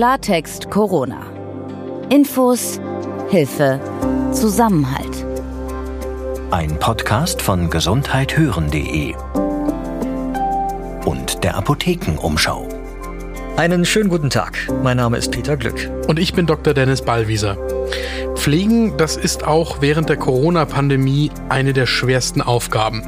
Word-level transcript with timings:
Klartext 0.00 0.70
Corona. 0.70 1.26
Infos, 2.08 2.80
Hilfe, 3.28 3.78
Zusammenhalt. 4.32 5.26
Ein 6.50 6.78
Podcast 6.78 7.42
von 7.42 7.68
gesundheithören.de 7.68 9.14
und 11.04 11.44
der 11.44 11.54
Apothekenumschau. 11.54 12.66
Einen 13.58 13.84
schönen 13.84 14.08
guten 14.08 14.30
Tag. 14.30 14.56
Mein 14.82 14.96
Name 14.96 15.18
ist 15.18 15.32
Peter 15.32 15.58
Glück. 15.58 15.90
Und 16.08 16.18
ich 16.18 16.32
bin 16.32 16.46
Dr. 16.46 16.72
Dennis 16.72 17.02
Ballwieser. 17.02 17.58
Pflegen, 18.40 18.96
das 18.96 19.16
ist 19.18 19.46
auch 19.46 19.82
während 19.82 20.08
der 20.08 20.16
Corona-Pandemie 20.16 21.30
eine 21.50 21.74
der 21.74 21.84
schwersten 21.84 22.40
Aufgaben. 22.40 23.02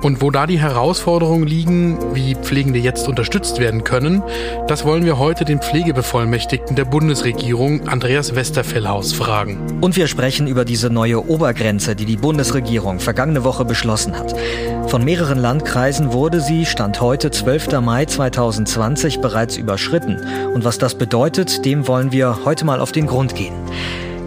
Und 0.00 0.22
wo 0.22 0.30
da 0.30 0.46
die 0.46 0.58
Herausforderungen 0.58 1.46
liegen, 1.46 1.98
wie 2.14 2.34
Pflegende 2.34 2.78
jetzt 2.78 3.06
unterstützt 3.06 3.60
werden 3.60 3.84
können, 3.84 4.22
das 4.68 4.86
wollen 4.86 5.04
wir 5.04 5.18
heute 5.18 5.44
den 5.44 5.60
Pflegebevollmächtigten 5.60 6.74
der 6.74 6.86
Bundesregierung, 6.86 7.86
Andreas 7.86 8.34
Westerfellhaus, 8.34 9.12
fragen. 9.12 9.78
Und 9.82 9.96
wir 9.96 10.06
sprechen 10.06 10.46
über 10.46 10.64
diese 10.64 10.88
neue 10.88 11.28
Obergrenze, 11.28 11.94
die 11.94 12.06
die 12.06 12.16
Bundesregierung 12.16 12.98
vergangene 12.98 13.44
Woche 13.44 13.66
beschlossen 13.66 14.18
hat. 14.18 14.34
Von 14.86 15.04
mehreren 15.04 15.38
Landkreisen 15.38 16.14
wurde 16.14 16.40
sie, 16.40 16.64
Stand 16.64 17.02
heute, 17.02 17.30
12. 17.30 17.78
Mai 17.82 18.06
2020, 18.06 19.20
bereits 19.20 19.58
überschritten. 19.58 20.18
Und 20.54 20.64
was 20.64 20.78
das 20.78 20.94
bedeutet, 20.94 21.66
dem 21.66 21.86
wollen 21.86 22.10
wir 22.10 22.46
heute 22.46 22.64
mal 22.64 22.80
auf 22.80 22.92
den 22.92 23.06
Grund 23.06 23.34
gehen. 23.34 23.54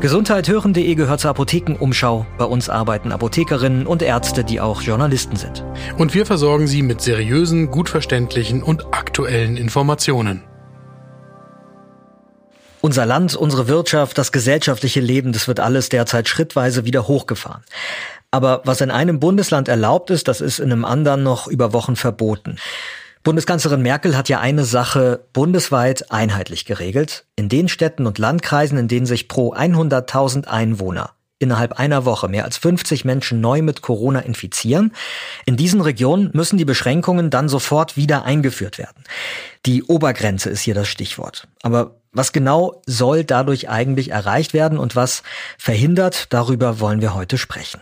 Gesundheithören.de 0.06 0.94
gehört 0.94 1.20
zur 1.20 1.32
Apothekenumschau. 1.32 2.28
Bei 2.38 2.46
uns 2.46 2.70
arbeiten 2.70 3.12
Apothekerinnen 3.12 3.88
und 3.88 4.04
Ärzte, 4.04 4.44
die 4.44 4.62
auch 4.62 4.84
Journalisten 4.84 5.36
sind. 5.36 5.66
Und 5.98 6.14
wir 6.14 6.28
versorgen 6.28 6.68
Sie 6.68 6.84
mit 6.84 7.02
seriösen, 7.02 7.72
gut 7.72 7.90
verständlichen 7.90 8.62
und 8.62 8.94
aktuellen 8.94 9.58
Informationen. 9.58 10.44
Unser 12.82 13.08
Land, 13.08 13.36
unsere 13.36 13.68
Wirtschaft, 13.68 14.20
das 14.20 14.32
gesellschaftliche 14.32 15.00
Leben, 15.00 15.34
das 15.34 15.48
wird 15.48 15.60
alles 15.60 15.90
derzeit 15.90 16.30
schrittweise 16.30 16.86
wieder 16.86 17.08
hochgefahren. 17.08 17.64
Aber 18.30 18.62
was 18.64 18.82
in 18.82 18.92
einem 18.92 19.20
Bundesland 19.20 19.68
erlaubt 19.68 20.12
ist, 20.12 20.28
das 20.28 20.40
ist 20.40 20.60
in 20.60 20.72
einem 20.72 20.86
anderen 20.86 21.24
noch 21.24 21.48
über 21.48 21.74
Wochen 21.74 21.96
verboten. 21.96 22.58
Bundeskanzlerin 23.26 23.82
Merkel 23.82 24.16
hat 24.16 24.30
ja 24.30 24.40
eine 24.40 24.66
Sache 24.66 25.26
bundesweit 25.34 26.12
einheitlich 26.12 26.64
geregelt. 26.66 27.26
In 27.36 27.50
den 27.50 27.68
Städten 27.68 28.06
und 28.06 28.20
Landkreisen, 28.20 28.78
in 28.78 28.88
denen 28.88 29.08
sich 29.08 29.28
pro 29.28 29.52
100.000 29.52 30.46
Einwohner 30.46 31.10
innerhalb 31.40 31.74
einer 31.74 32.06
Woche 32.06 32.28
mehr 32.28 32.46
als 32.46 32.58
50 32.58 33.04
Menschen 33.04 33.42
neu 33.42 33.64
mit 33.64 33.82
Corona 33.82 34.20
infizieren. 34.20 34.94
In 35.48 35.58
diesen 35.58 35.82
Regionen 35.82 36.30
müssen 36.34 36.58
die 36.58 36.66
Beschränkungen 36.66 37.32
dann 37.32 37.50
sofort 37.50 37.98
wieder 37.98 38.26
eingeführt 38.26 38.78
werden. 38.78 39.04
Die 39.66 39.82
Obergrenze 39.84 40.52
ist 40.52 40.62
hier 40.62 40.76
das 40.76 40.88
Stichwort. 40.88 41.48
Aber 41.64 41.96
was 42.12 42.32
genau 42.32 42.84
soll 42.86 43.24
dadurch 43.24 43.70
eigentlich 43.70 44.12
erreicht 44.12 44.54
werden 44.54 44.78
und 44.78 44.96
was 44.96 45.24
verhindert, 45.58 46.28
darüber 46.32 46.80
wollen 46.80 47.02
wir 47.02 47.16
heute 47.16 47.40
sprechen. 47.40 47.82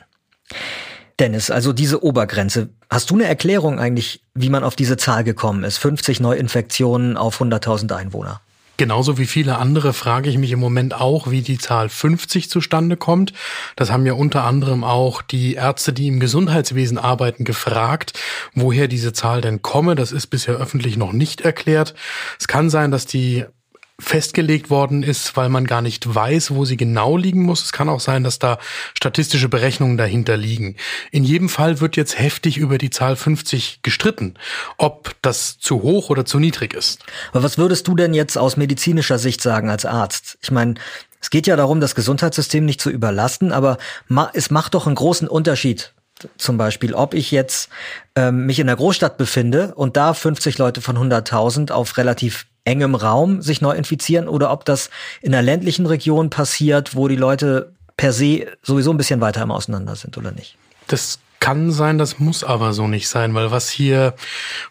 Dennis, 1.19 1.51
also 1.51 1.73
diese 1.73 2.03
Obergrenze. 2.03 2.69
Hast 2.89 3.09
du 3.09 3.15
eine 3.15 3.25
Erklärung 3.25 3.79
eigentlich, 3.79 4.23
wie 4.33 4.49
man 4.49 4.63
auf 4.63 4.75
diese 4.75 4.97
Zahl 4.97 5.23
gekommen 5.23 5.63
ist? 5.63 5.77
50 5.77 6.19
Neuinfektionen 6.19 7.17
auf 7.17 7.41
100.000 7.41 7.95
Einwohner. 7.95 8.41
Genauso 8.77 9.19
wie 9.19 9.27
viele 9.27 9.59
andere 9.59 9.93
frage 9.93 10.31
ich 10.31 10.39
mich 10.39 10.51
im 10.51 10.59
Moment 10.59 10.95
auch, 10.95 11.29
wie 11.29 11.43
die 11.43 11.59
Zahl 11.59 11.89
50 11.89 12.49
zustande 12.49 12.97
kommt. 12.97 13.31
Das 13.75 13.91
haben 13.91 14.05
ja 14.07 14.13
unter 14.13 14.45
anderem 14.45 14.83
auch 14.83 15.21
die 15.21 15.53
Ärzte, 15.53 15.93
die 15.93 16.07
im 16.07 16.19
Gesundheitswesen 16.19 16.97
arbeiten, 16.97 17.43
gefragt, 17.43 18.13
woher 18.55 18.87
diese 18.87 19.13
Zahl 19.13 19.41
denn 19.41 19.61
komme. 19.61 19.93
Das 19.93 20.11
ist 20.11 20.27
bisher 20.27 20.55
öffentlich 20.55 20.97
noch 20.97 21.13
nicht 21.13 21.41
erklärt. 21.41 21.93
Es 22.39 22.47
kann 22.47 22.71
sein, 22.71 22.89
dass 22.89 23.05
die 23.05 23.45
festgelegt 23.99 24.69
worden 24.69 25.03
ist, 25.03 25.37
weil 25.37 25.49
man 25.49 25.65
gar 25.65 25.81
nicht 25.81 26.13
weiß, 26.13 26.51
wo 26.51 26.65
sie 26.65 26.77
genau 26.77 27.15
liegen 27.15 27.43
muss. 27.43 27.63
Es 27.63 27.71
kann 27.71 27.89
auch 27.89 27.99
sein, 27.99 28.23
dass 28.23 28.39
da 28.39 28.57
statistische 28.97 29.49
Berechnungen 29.49 29.97
dahinter 29.97 30.35
liegen. 30.35 30.75
In 31.11 31.23
jedem 31.23 31.47
Fall 31.47 31.79
wird 31.79 31.95
jetzt 31.95 32.17
heftig 32.17 32.57
über 32.57 32.77
die 32.77 32.89
Zahl 32.89 33.15
50 33.15 33.79
gestritten, 33.83 34.33
ob 34.77 35.15
das 35.21 35.59
zu 35.59 35.83
hoch 35.83 36.09
oder 36.09 36.25
zu 36.25 36.39
niedrig 36.39 36.73
ist. 36.73 37.03
Aber 37.31 37.43
was 37.43 37.57
würdest 37.57 37.87
du 37.87 37.95
denn 37.95 38.13
jetzt 38.13 38.37
aus 38.37 38.57
medizinischer 38.57 39.19
Sicht 39.19 39.41
sagen 39.41 39.69
als 39.69 39.85
Arzt? 39.85 40.39
Ich 40.41 40.49
meine, 40.49 40.73
es 41.21 41.29
geht 41.29 41.47
ja 41.47 41.55
darum, 41.55 41.79
das 41.79 41.95
Gesundheitssystem 41.95 42.65
nicht 42.65 42.81
zu 42.81 42.89
überlasten, 42.89 43.51
aber 43.51 43.77
es 44.33 44.49
macht 44.49 44.73
doch 44.73 44.87
einen 44.87 44.95
großen 44.95 45.27
Unterschied, 45.27 45.93
zum 46.37 46.57
Beispiel, 46.57 46.93
ob 46.93 47.13
ich 47.13 47.31
jetzt 47.31 47.69
ähm, 48.15 48.45
mich 48.45 48.59
in 48.59 48.67
der 48.67 48.75
Großstadt 48.75 49.17
befinde 49.17 49.73
und 49.75 49.97
da 49.97 50.13
50 50.13 50.57
Leute 50.57 50.81
von 50.81 50.97
100.000 50.97 51.71
auf 51.71 51.97
relativ 51.97 52.45
engem 52.65 52.95
Raum 52.95 53.41
sich 53.41 53.61
neu 53.61 53.73
infizieren 53.73 54.27
oder 54.27 54.51
ob 54.51 54.65
das 54.65 54.89
in 55.21 55.33
einer 55.33 55.41
ländlichen 55.41 55.85
Region 55.85 56.29
passiert, 56.29 56.95
wo 56.95 57.07
die 57.07 57.15
Leute 57.15 57.73
per 57.97 58.13
se 58.13 58.47
sowieso 58.61 58.91
ein 58.91 58.97
bisschen 58.97 59.21
weiter 59.21 59.41
im 59.41 59.51
Auseinander 59.51 59.95
sind 59.95 60.17
oder 60.17 60.31
nicht. 60.31 60.57
Das 60.87 61.19
kann 61.39 61.71
sein, 61.71 61.97
das 61.97 62.19
muss 62.19 62.43
aber 62.43 62.71
so 62.71 62.87
nicht 62.87 63.09
sein, 63.09 63.33
weil 63.33 63.51
was 63.51 63.69
hier 63.69 64.13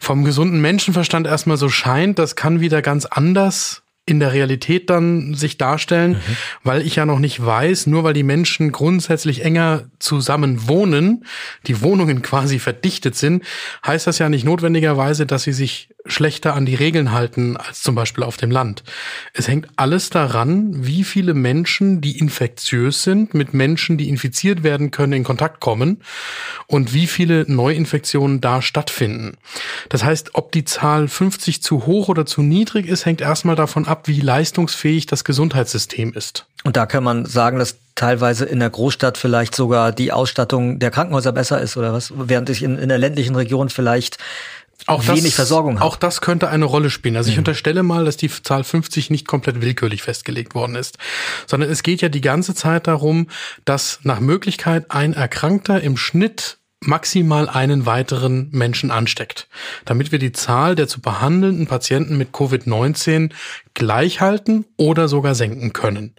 vom 0.00 0.24
gesunden 0.24 0.60
Menschenverstand 0.60 1.26
erstmal 1.26 1.58
so 1.58 1.69
scheint, 1.69 2.19
das 2.19 2.34
kann 2.34 2.60
wieder 2.60 2.80
ganz 2.80 3.04
anders 3.04 3.81
in 4.04 4.18
der 4.18 4.32
Realität 4.32 4.90
dann 4.90 5.34
sich 5.34 5.58
darstellen, 5.58 6.12
mhm. 6.12 6.36
weil 6.64 6.82
ich 6.82 6.96
ja 6.96 7.06
noch 7.06 7.20
nicht 7.20 7.44
weiß, 7.44 7.86
nur 7.86 8.02
weil 8.02 8.14
die 8.14 8.24
Menschen 8.24 8.72
grundsätzlich 8.72 9.44
enger 9.44 9.84
zusammen 10.00 10.66
wohnen, 10.66 11.24
die 11.66 11.80
Wohnungen 11.82 12.20
quasi 12.22 12.58
verdichtet 12.58 13.14
sind, 13.14 13.44
heißt 13.86 14.06
das 14.06 14.18
ja 14.18 14.28
nicht 14.28 14.44
notwendigerweise, 14.44 15.24
dass 15.24 15.44
sie 15.44 15.52
sich 15.52 15.90
schlechter 16.06 16.54
an 16.54 16.66
die 16.66 16.74
Regeln 16.74 17.12
halten 17.12 17.56
als 17.56 17.82
zum 17.82 17.94
Beispiel 17.94 18.24
auf 18.24 18.36
dem 18.36 18.50
Land. 18.50 18.82
Es 19.32 19.48
hängt 19.48 19.68
alles 19.76 20.10
daran, 20.10 20.84
wie 20.84 21.04
viele 21.04 21.34
Menschen, 21.34 22.00
die 22.00 22.18
infektiös 22.18 23.02
sind, 23.02 23.34
mit 23.34 23.54
Menschen, 23.54 23.98
die 23.98 24.08
infiziert 24.08 24.62
werden 24.62 24.90
können, 24.90 25.12
in 25.12 25.24
Kontakt 25.24 25.60
kommen 25.60 26.02
und 26.66 26.92
wie 26.92 27.06
viele 27.06 27.44
Neuinfektionen 27.46 28.40
da 28.40 28.62
stattfinden. 28.62 29.36
Das 29.88 30.04
heißt, 30.04 30.34
ob 30.34 30.52
die 30.52 30.64
Zahl 30.64 31.08
50 31.08 31.62
zu 31.62 31.86
hoch 31.86 32.08
oder 32.08 32.26
zu 32.26 32.42
niedrig 32.42 32.86
ist, 32.86 33.06
hängt 33.06 33.20
erstmal 33.20 33.56
davon 33.56 33.86
ab, 33.86 34.08
wie 34.08 34.20
leistungsfähig 34.20 35.06
das 35.06 35.24
Gesundheitssystem 35.24 36.12
ist. 36.12 36.46
Und 36.64 36.76
da 36.76 36.86
kann 36.86 37.02
man 37.02 37.26
sagen, 37.26 37.58
dass 37.58 37.78
teilweise 37.94 38.44
in 38.44 38.60
der 38.60 38.70
Großstadt 38.70 39.19
vielleicht 39.19 39.54
sogar 39.54 39.92
die 39.92 40.12
Ausstattung 40.12 40.78
der 40.78 40.90
Krankenhäuser 40.90 41.32
besser 41.32 41.60
ist 41.60 41.76
oder 41.76 41.92
was, 41.92 42.12
während 42.16 42.48
ich 42.50 42.62
in, 42.62 42.78
in 42.78 42.88
der 42.88 42.98
ländlichen 42.98 43.34
Region 43.34 43.69
vielleicht 43.69 44.19
auch 44.87 45.06
wenig 45.06 45.25
das, 45.25 45.34
Versorgung 45.34 45.76
hat. 45.78 45.82
Auch 45.82 45.97
das 45.97 46.20
könnte 46.20 46.48
eine 46.48 46.65
Rolle 46.65 46.91
spielen. 46.91 47.16
Also 47.16 47.31
ich 47.31 47.37
mhm. 47.37 47.41
unterstelle 47.41 47.82
mal, 47.82 48.04
dass 48.04 48.16
die 48.16 48.28
Zahl 48.28 48.65
50 48.65 49.10
nicht 49.10 49.26
komplett 49.26 49.60
willkürlich 49.60 50.03
festgelegt 50.03 50.54
worden 50.54 50.76
ist, 50.76 50.98
sondern 51.47 51.70
es 51.70 51.82
geht 51.82 52.03
ja 52.03 52.09
die 52.09 52.20
ganze 52.20 52.54
Zeit 52.54 52.87
darum, 52.87 53.28
dass 53.65 54.00
nach 54.03 54.20
Möglichkeit 54.20 54.91
ein 54.91 55.15
Erkrankter 55.15 55.81
im 55.81 55.97
Schnitt 55.97 56.59
maximal 56.84 57.48
einen 57.48 57.87
weiteren 57.87 58.48
Menschen 58.50 58.91
ansteckt, 58.91 59.48
damit 59.84 60.12
wir 60.12 60.19
die 60.19 60.32
Zahl 60.32 60.75
der 60.75 60.88
zu 60.88 61.00
behandelnden 61.00 61.66
Patienten 61.66 62.16
mit 62.16 62.32
Covid-19 62.32 63.31
gleich 63.74 64.20
halten 64.20 64.64
oder 64.76 65.08
sogar 65.08 65.34
senken 65.34 65.72
können. 65.72 66.14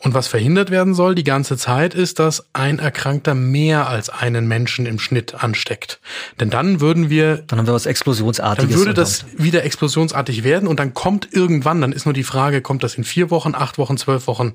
Und 0.00 0.14
was 0.14 0.26
verhindert 0.26 0.70
werden 0.70 0.94
soll 0.94 1.14
die 1.14 1.24
ganze 1.24 1.56
Zeit 1.56 1.94
ist, 1.94 2.18
dass 2.18 2.46
ein 2.52 2.78
Erkrankter 2.78 3.34
mehr 3.34 3.88
als 3.88 4.10
einen 4.10 4.46
Menschen 4.46 4.86
im 4.86 4.98
Schnitt 4.98 5.34
ansteckt. 5.34 6.00
Denn 6.40 6.50
dann 6.50 6.80
würden 6.80 7.10
wir... 7.10 7.38
Dann 7.46 7.58
haben 7.58 7.66
wir 7.66 7.74
was 7.74 7.86
Explosionsartiges. 7.86 8.70
Dann 8.70 8.78
würde 8.78 8.94
das 8.94 9.24
wieder 9.36 9.64
explosionsartig 9.64 10.44
werden 10.44 10.68
und 10.68 10.78
dann 10.80 10.94
kommt 10.94 11.28
irgendwann, 11.32 11.80
dann 11.80 11.92
ist 11.92 12.04
nur 12.04 12.14
die 12.14 12.24
Frage, 12.24 12.62
kommt 12.62 12.82
das 12.82 12.94
in 12.94 13.04
vier 13.04 13.30
Wochen, 13.30 13.54
acht 13.54 13.78
Wochen, 13.78 13.96
zwölf 13.96 14.26
Wochen, 14.26 14.52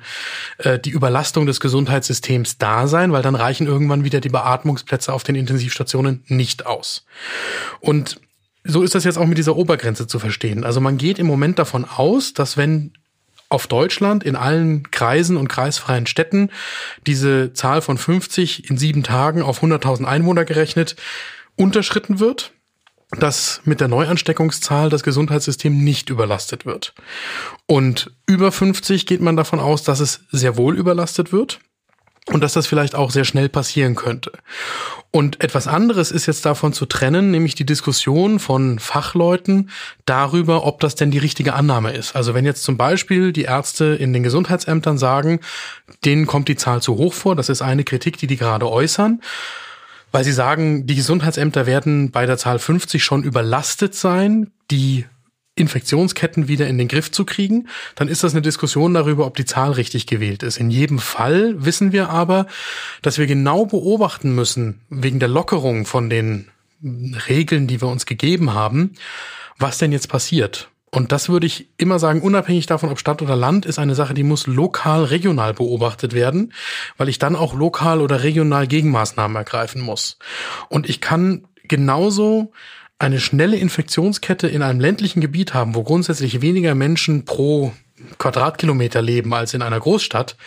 äh, 0.59 0.79
die 0.79 0.91
Überlastung 0.91 1.45
des 1.45 1.59
Gesundheitssystems 1.59 2.57
da 2.57 2.87
sein, 2.87 3.11
weil 3.11 3.21
dann 3.21 3.35
reichen 3.35 3.67
irgendwann 3.67 4.03
wieder 4.03 4.21
die 4.21 4.29
Beatmungsplätze 4.29 5.13
auf 5.13 5.23
den 5.23 5.35
Intensivstationen 5.35 6.23
nicht 6.27 6.65
aus. 6.65 7.05
Und 7.79 8.19
so 8.63 8.83
ist 8.83 8.95
das 8.95 9.03
jetzt 9.03 9.17
auch 9.17 9.25
mit 9.25 9.37
dieser 9.37 9.55
Obergrenze 9.55 10.07
zu 10.07 10.19
verstehen. 10.19 10.63
Also 10.63 10.81
man 10.81 10.97
geht 10.97 11.19
im 11.19 11.27
Moment 11.27 11.59
davon 11.59 11.85
aus, 11.85 12.33
dass 12.33 12.57
wenn 12.57 12.93
auf 13.49 13.65
Deutschland 13.65 14.23
in 14.23 14.35
allen 14.35 14.91
Kreisen 14.91 15.35
und 15.35 15.47
kreisfreien 15.47 16.05
Städten 16.05 16.51
diese 17.07 17.53
Zahl 17.53 17.81
von 17.81 17.97
50 17.97 18.69
in 18.69 18.77
sieben 18.77 19.01
Tagen 19.01 19.41
auf 19.41 19.63
100.000 19.63 20.05
Einwohner 20.05 20.45
gerechnet 20.45 20.95
unterschritten 21.55 22.19
wird, 22.19 22.51
dass 23.11 23.61
mit 23.65 23.81
der 23.81 23.87
Neuansteckungszahl 23.87 24.89
das 24.89 25.01
Gesundheitssystem 25.01 25.83
nicht 25.83 26.11
überlastet 26.11 26.67
wird. 26.67 26.93
Und 27.65 28.11
über 28.27 28.51
50 28.51 29.07
geht 29.07 29.21
man 29.21 29.35
davon 29.35 29.59
aus, 29.59 29.81
dass 29.81 29.99
es 29.99 30.21
sehr 30.31 30.57
wohl 30.57 30.77
überlastet 30.77 31.31
wird 31.31 31.59
und 32.31 32.41
dass 32.41 32.53
das 32.53 32.67
vielleicht 32.67 32.95
auch 32.95 33.11
sehr 33.11 33.25
schnell 33.25 33.49
passieren 33.49 33.95
könnte. 33.95 34.31
Und 35.11 35.43
etwas 35.43 35.67
anderes 35.67 36.11
ist 36.11 36.27
jetzt 36.27 36.45
davon 36.45 36.71
zu 36.71 36.85
trennen, 36.85 37.31
nämlich 37.31 37.55
die 37.55 37.65
Diskussion 37.65 38.39
von 38.39 38.77
Fachleuten 38.77 39.71
darüber, 40.05 40.65
ob 40.65 40.79
das 40.79 40.95
denn 40.95 41.09
die 41.09 41.17
richtige 41.17 41.53
Annahme 41.53 41.93
ist. 41.93 42.15
Also 42.15 42.35
wenn 42.35 42.45
jetzt 42.45 42.63
zum 42.63 42.77
Beispiel 42.77 43.33
die 43.33 43.43
Ärzte 43.43 43.85
in 43.85 44.13
den 44.13 44.21
Gesundheitsämtern 44.21 44.99
sagen, 44.99 45.39
denen 46.05 46.27
kommt 46.27 46.47
die 46.47 46.55
Zahl 46.55 46.81
zu 46.81 46.97
hoch 46.97 47.13
vor, 47.13 47.35
das 47.35 47.49
ist 47.49 47.63
eine 47.63 47.83
Kritik, 47.83 48.17
die 48.17 48.27
die 48.27 48.37
gerade 48.37 48.69
äußern, 48.69 49.21
weil 50.11 50.23
sie 50.23 50.31
sagen, 50.31 50.85
die 50.85 50.95
Gesundheitsämter 50.95 51.65
werden 51.65 52.11
bei 52.11 52.27
der 52.27 52.37
Zahl 52.37 52.59
50 52.59 53.03
schon 53.03 53.23
überlastet 53.23 53.95
sein, 53.95 54.51
die 54.69 55.05
Infektionsketten 55.59 56.47
wieder 56.47 56.67
in 56.67 56.77
den 56.77 56.87
Griff 56.87 57.11
zu 57.11 57.25
kriegen, 57.25 57.67
dann 57.95 58.07
ist 58.07 58.23
das 58.23 58.33
eine 58.33 58.41
Diskussion 58.41 58.93
darüber, 58.93 59.25
ob 59.25 59.35
die 59.35 59.45
Zahl 59.45 59.71
richtig 59.71 60.07
gewählt 60.07 60.43
ist. 60.43 60.57
In 60.57 60.71
jedem 60.71 60.99
Fall 60.99 61.55
wissen 61.63 61.91
wir 61.91 62.09
aber, 62.09 62.47
dass 63.01 63.17
wir 63.17 63.27
genau 63.27 63.65
beobachten 63.65 64.33
müssen, 64.33 64.81
wegen 64.89 65.19
der 65.19 65.29
Lockerung 65.29 65.85
von 65.85 66.09
den 66.09 66.47
Regeln, 67.27 67.67
die 67.67 67.81
wir 67.81 67.87
uns 67.87 68.05
gegeben 68.05 68.53
haben, 68.53 68.93
was 69.57 69.77
denn 69.77 69.91
jetzt 69.91 70.07
passiert. 70.07 70.69
Und 70.91 71.11
das 71.11 71.29
würde 71.29 71.45
ich 71.45 71.69
immer 71.77 71.99
sagen, 71.99 72.21
unabhängig 72.21 72.65
davon, 72.65 72.89
ob 72.89 72.99
Stadt 72.99 73.21
oder 73.21 73.35
Land, 73.35 73.65
ist 73.65 73.77
eine 73.77 73.93
Sache, 73.93 74.15
die 74.15 74.23
muss 74.23 74.47
lokal, 74.47 75.03
regional 75.03 75.53
beobachtet 75.53 76.13
werden, 76.13 76.53
weil 76.97 77.09
ich 77.09 77.19
dann 77.19 77.35
auch 77.35 77.53
lokal 77.53 78.01
oder 78.01 78.23
regional 78.23 78.65
Gegenmaßnahmen 78.65 79.37
ergreifen 79.37 79.81
muss. 79.81 80.17
Und 80.67 80.89
ich 80.89 80.99
kann 80.99 81.45
genauso 81.67 82.51
eine 82.99 83.19
schnelle 83.21 83.55
Infektionskette 83.55 84.47
in 84.47 84.61
einem 84.61 84.81
ländlichen 84.81 85.21
Gebiet 85.21 85.53
haben, 85.53 85.73
wo 85.73 85.83
grundsätzlich 85.83 86.41
weniger 86.41 86.75
Menschen 86.75 87.25
pro 87.25 87.71
Quadratkilometer 88.17 89.01
leben 89.01 89.33
als 89.33 89.53
in 89.53 89.61
einer 89.61 89.79
Großstadt, 89.79 90.37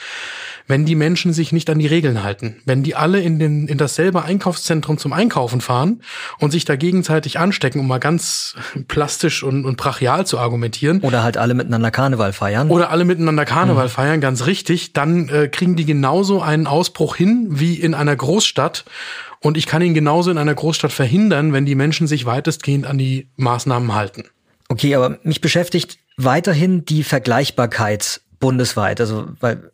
wenn 0.66 0.84
die 0.84 0.94
Menschen 0.94 1.32
sich 1.32 1.52
nicht 1.52 1.68
an 1.70 1.78
die 1.78 1.86
Regeln 1.86 2.22
halten. 2.22 2.56
Wenn 2.64 2.82
die 2.82 2.94
alle 2.94 3.20
in, 3.20 3.38
den, 3.38 3.68
in 3.68 3.78
dasselbe 3.78 4.22
Einkaufszentrum 4.22 4.96
zum 4.96 5.12
Einkaufen 5.12 5.60
fahren 5.60 6.02
und 6.38 6.50
sich 6.50 6.64
da 6.64 6.76
gegenseitig 6.76 7.38
anstecken, 7.38 7.80
um 7.80 7.88
mal 7.88 7.98
ganz 7.98 8.54
plastisch 8.88 9.42
und, 9.42 9.64
und 9.64 9.76
brachial 9.76 10.26
zu 10.26 10.38
argumentieren. 10.38 11.00
Oder 11.00 11.22
halt 11.22 11.36
alle 11.36 11.54
miteinander 11.54 11.90
Karneval 11.90 12.32
feiern. 12.32 12.70
Oder 12.70 12.90
alle 12.90 13.04
miteinander 13.04 13.44
Karneval 13.44 13.86
mhm. 13.86 13.90
feiern, 13.90 14.20
ganz 14.20 14.46
richtig. 14.46 14.92
Dann 14.92 15.28
äh, 15.28 15.48
kriegen 15.48 15.76
die 15.76 15.84
genauso 15.84 16.40
einen 16.40 16.66
Ausbruch 16.66 17.16
hin 17.16 17.48
wie 17.50 17.74
in 17.74 17.94
einer 17.94 18.16
Großstadt. 18.16 18.84
Und 19.42 19.56
ich 19.56 19.66
kann 19.66 19.82
ihn 19.82 19.92
genauso 19.92 20.30
in 20.30 20.38
einer 20.38 20.54
Großstadt 20.54 20.92
verhindern, 20.92 21.52
wenn 21.52 21.66
die 21.66 21.74
Menschen 21.74 22.06
sich 22.06 22.24
weitestgehend 22.26 22.86
an 22.86 22.96
die 22.96 23.28
Maßnahmen 23.36 23.92
halten. 23.92 24.24
Okay, 24.68 24.94
aber 24.94 25.18
mich 25.24 25.40
beschäftigt 25.40 25.98
weiterhin 26.16 26.84
die 26.84 27.02
Vergleichbarkeit 27.02 28.20
bundesweit. 28.38 29.00
Also, 29.00 29.28
weil 29.40 29.72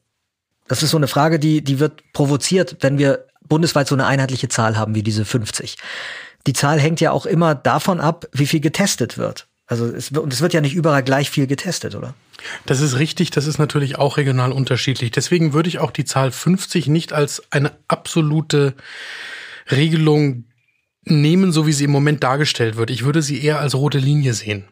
das 0.69 0.83
ist 0.83 0.91
so 0.91 0.97
eine 0.97 1.07
Frage, 1.07 1.39
die, 1.39 1.63
die 1.63 1.81
wird 1.81 2.03
provoziert, 2.13 2.79
wenn 2.81 2.99
wir 2.99 3.27
bundesweit 3.47 3.89
so 3.89 3.95
eine 3.95 4.07
einheitliche 4.07 4.49
Zahl 4.49 4.77
haben 4.77 4.95
wie 4.95 5.03
diese 5.03 5.25
50. 5.25 5.77
Die 6.47 6.53
Zahl 6.55 6.81
hängt 6.81 7.01
ja 7.01 7.13
auch 7.13 7.27
immer 7.27 7.55
davon 7.55 8.01
ab, 8.01 8.27
wie 8.33 8.47
viel 8.47 8.61
getestet 8.61 9.19
wird. 9.19 9.49
Also 9.67 9.87
es, 9.87 10.11
und 10.13 10.33
es 10.33 10.41
wird 10.41 10.55
ja 10.55 10.63
nicht 10.63 10.75
überall 10.75 11.03
gleich 11.03 11.29
viel 11.29 11.47
getestet, 11.47 11.95
oder? 11.95 12.15
Das 12.65 12.81
ist 12.81 12.99
richtig, 12.99 13.31
das 13.31 13.47
ist 13.47 13.59
natürlich 13.59 13.99
auch 13.99 14.17
regional 14.17 14.51
unterschiedlich. 14.51 15.11
Deswegen 15.11 15.53
würde 15.53 15.69
ich 15.69 15.79
auch 15.79 15.91
die 15.91 16.07
Zahl 16.07 16.31
50 16.31 16.87
nicht 16.87 17.13
als 17.13 17.43
eine 17.51 17.73
absolute 17.87 18.75
Regelung 19.71 20.45
nehmen, 21.05 21.53
so 21.53 21.67
wie 21.67 21.73
sie 21.73 21.85
im 21.85 21.91
Moment 21.91 22.23
dargestellt 22.23 22.77
wird. 22.77 22.91
Ich 22.91 23.05
würde 23.05 23.23
sie 23.23 23.43
eher 23.43 23.61
als 23.61 23.75
rote 23.75 23.99
Linie 23.99 24.35
sehen. 24.35 24.65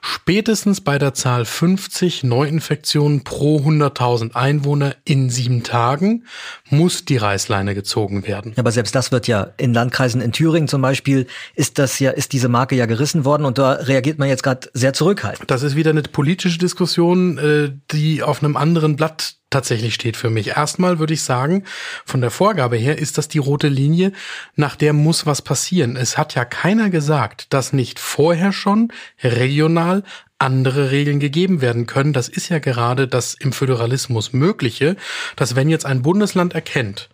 Spätestens 0.00 0.80
bei 0.80 0.98
der 0.98 1.14
Zahl 1.14 1.44
50 1.44 2.24
Neuinfektionen 2.24 3.24
pro 3.24 3.58
100.000 3.58 4.34
Einwohner 4.34 4.96
in 5.04 5.30
sieben 5.30 5.62
Tagen 5.62 6.24
muss 6.68 7.04
die 7.04 7.16
Reißleine 7.16 7.74
gezogen 7.74 8.26
werden. 8.26 8.54
Aber 8.56 8.72
selbst 8.72 8.94
das 8.94 9.12
wird 9.12 9.26
ja 9.28 9.52
in 9.56 9.72
Landkreisen 9.72 10.20
in 10.20 10.32
Thüringen 10.32 10.68
zum 10.68 10.82
Beispiel 10.82 11.26
ist 11.54 11.78
das 11.78 11.98
ja 11.98 12.10
ist 12.10 12.32
diese 12.32 12.48
Marke 12.48 12.74
ja 12.76 12.86
gerissen 12.86 13.24
worden 13.24 13.44
und 13.44 13.58
da 13.58 13.72
reagiert 13.72 14.18
man 14.18 14.28
jetzt 14.28 14.42
gerade 14.42 14.68
sehr 14.72 14.92
zurückhaltend. 14.92 15.50
Das 15.50 15.62
ist 15.62 15.76
wieder 15.76 15.90
eine 15.90 16.02
politische 16.02 16.58
Diskussion, 16.58 17.38
äh, 17.38 17.72
die 17.92 18.22
auf 18.22 18.42
einem 18.42 18.56
anderen 18.56 18.96
Blatt 18.96 19.36
tatsächlich 19.52 19.94
steht 19.94 20.16
für 20.16 20.30
mich. 20.30 20.48
Erstmal 20.48 20.98
würde 20.98 21.14
ich 21.14 21.22
sagen, 21.22 21.64
von 22.04 22.20
der 22.20 22.30
Vorgabe 22.30 22.76
her 22.76 22.98
ist 22.98 23.18
das 23.18 23.28
die 23.28 23.38
rote 23.38 23.68
Linie, 23.68 24.12
nach 24.56 24.76
der 24.76 24.92
muss 24.92 25.26
was 25.26 25.42
passieren. 25.42 25.96
Es 25.96 26.18
hat 26.18 26.34
ja 26.34 26.44
keiner 26.44 26.90
gesagt, 26.90 27.52
dass 27.52 27.72
nicht 27.72 27.98
vorher 27.98 28.52
schon 28.52 28.92
regional 29.22 30.02
andere 30.38 30.90
Regeln 30.90 31.20
gegeben 31.20 31.60
werden 31.60 31.86
können. 31.86 32.12
Das 32.12 32.28
ist 32.28 32.48
ja 32.48 32.58
gerade 32.58 33.06
das 33.06 33.34
im 33.34 33.52
Föderalismus 33.52 34.32
Mögliche, 34.32 34.96
dass 35.36 35.54
wenn 35.54 35.68
jetzt 35.68 35.86
ein 35.86 36.02
Bundesland 36.02 36.52
erkennt, 36.52 37.08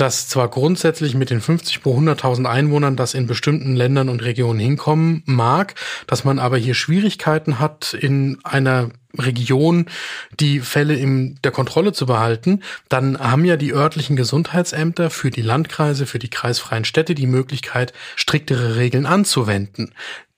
dass 0.00 0.28
zwar 0.28 0.48
grundsätzlich 0.48 1.14
mit 1.14 1.28
den 1.28 1.42
50 1.42 1.82
pro 1.82 1.98
100.000 1.98 2.46
Einwohnern 2.46 2.96
das 2.96 3.12
in 3.12 3.26
bestimmten 3.26 3.76
Ländern 3.76 4.08
und 4.08 4.22
Regionen 4.22 4.58
hinkommen 4.58 5.22
mag, 5.26 5.74
dass 6.06 6.24
man 6.24 6.38
aber 6.38 6.56
hier 6.56 6.74
Schwierigkeiten 6.74 7.58
hat, 7.58 7.92
in 7.92 8.38
einer 8.42 8.90
Region 9.18 9.86
die 10.38 10.60
Fälle 10.60 10.94
in 10.94 11.38
der 11.44 11.52
Kontrolle 11.52 11.92
zu 11.92 12.06
behalten, 12.06 12.62
dann 12.88 13.18
haben 13.18 13.44
ja 13.44 13.56
die 13.56 13.74
örtlichen 13.74 14.16
Gesundheitsämter 14.16 15.10
für 15.10 15.30
die 15.30 15.42
Landkreise, 15.42 16.06
für 16.06 16.18
die 16.18 16.30
kreisfreien 16.30 16.84
Städte 16.84 17.14
die 17.14 17.26
Möglichkeit, 17.26 17.92
striktere 18.16 18.76
Regeln 18.76 19.04
anzuwenden. 19.04 19.92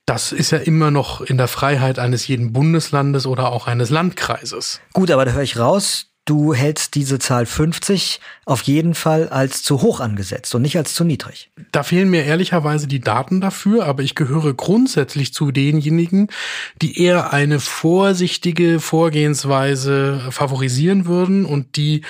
Das 0.05 0.33
ist 0.33 0.51
ja 0.51 0.57
immer 0.57 0.91
noch 0.91 1.21
in 1.21 1.37
der 1.37 1.47
Freiheit 1.47 1.99
eines 1.99 2.27
jeden 2.27 2.51
Bundeslandes 2.51 3.25
oder 3.25 3.53
auch 3.53 3.67
eines 3.67 3.89
Landkreises. 3.89 4.81
Gut, 4.91 5.09
aber 5.11 5.23
da 5.23 5.31
höre 5.31 5.43
ich 5.43 5.57
raus, 5.57 6.12
du 6.25 6.53
hältst 6.53 6.95
diese 6.95 7.19
Zahl 7.19 7.45
50 7.45 8.19
auf 8.45 8.61
jeden 8.63 8.95
Fall 8.95 9.29
als 9.29 9.63
zu 9.63 9.81
hoch 9.81 9.99
angesetzt 9.99 10.53
und 10.55 10.61
nicht 10.61 10.77
als 10.77 10.93
zu 10.93 11.03
niedrig. 11.03 11.51
Da 11.71 11.83
fehlen 11.83 12.09
mir 12.09 12.23
ehrlicherweise 12.23 12.87
die 12.87 12.99
Daten 12.99 13.41
dafür, 13.41 13.85
aber 13.85 14.03
ich 14.03 14.15
gehöre 14.15 14.53
grundsätzlich 14.53 15.33
zu 15.33 15.51
denjenigen, 15.51 16.27
die 16.81 17.01
eher 17.01 17.33
eine 17.33 17.59
vorsichtige 17.59 18.79
Vorgehensweise 18.79 20.21
favorisieren 20.29 21.05
würden 21.05 21.45
und 21.45 21.75
die 21.75 22.01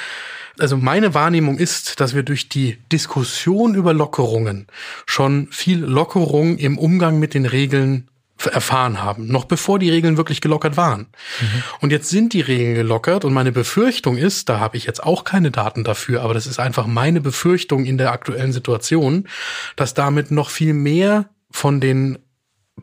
also 0.60 0.77
meine 0.77 1.15
Wahrnehmung 1.15 1.57
ist, 1.57 2.00
dass 2.00 2.13
wir 2.13 2.21
durch 2.21 2.48
die 2.48 2.77
Diskussion 2.92 3.74
über 3.74 3.92
Lockerungen 3.92 4.68
schon 5.07 5.48
viel 5.50 5.80
Lockerung 5.80 6.57
im 6.57 6.77
Umgang 6.77 7.18
mit 7.18 7.33
den 7.33 7.48
Regeln 7.48 8.07
erfahren 8.52 9.02
haben, 9.02 9.28
noch 9.28 9.46
bevor 9.46 9.80
die 9.80 9.90
Regeln 9.90 10.18
wirklich 10.18 10.42
gelockert 10.42 10.76
waren. 10.76 11.08
Mhm. 11.40 11.64
Und 11.82 11.92
jetzt 11.92 12.10
sind 12.10 12.34
die 12.34 12.42
Regeln 12.42 12.76
gelockert 12.76 13.26
und 13.26 13.34
meine 13.34 13.52
Befürchtung 13.52 14.18
ist, 14.18 14.50
da 14.50 14.60
habe 14.60 14.76
ich 14.78 14.86
jetzt 14.86 15.04
auch 15.04 15.24
keine 15.24 15.52
Daten 15.52 15.84
dafür, 15.84 16.22
aber 16.22 16.34
das 16.34 16.48
ist 16.48 16.60
einfach 16.60 16.86
meine 16.86 17.22
Befürchtung 17.22 17.86
in 17.86 17.98
der 17.98 18.12
aktuellen 18.12 18.52
Situation, 18.52 19.28
dass 19.76 19.94
damit 19.94 20.32
noch 20.32 20.50
viel 20.50 20.74
mehr 20.74 21.30
von 21.52 21.80
den 21.80 22.20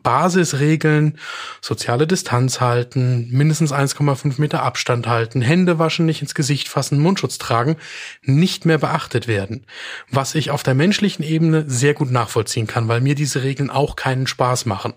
Basisregeln, 0.03 1.17
soziale 1.61 2.07
Distanz 2.07 2.61
halten, 2.61 3.27
mindestens 3.31 3.73
1,5 3.73 4.39
Meter 4.39 4.63
Abstand 4.63 5.07
halten, 5.07 5.41
Hände 5.41 5.79
waschen, 5.79 6.05
nicht 6.05 6.21
ins 6.21 6.35
Gesicht 6.35 6.69
fassen, 6.69 6.99
Mundschutz 6.99 7.37
tragen, 7.37 7.77
nicht 8.23 8.65
mehr 8.65 8.77
beachtet 8.77 9.27
werden. 9.27 9.65
Was 10.09 10.35
ich 10.35 10.51
auf 10.51 10.63
der 10.63 10.75
menschlichen 10.75 11.23
Ebene 11.23 11.65
sehr 11.67 11.93
gut 11.93 12.11
nachvollziehen 12.11 12.67
kann, 12.67 12.87
weil 12.87 13.01
mir 13.01 13.15
diese 13.15 13.43
Regeln 13.43 13.69
auch 13.69 13.95
keinen 13.95 14.27
Spaß 14.27 14.65
machen. 14.65 14.93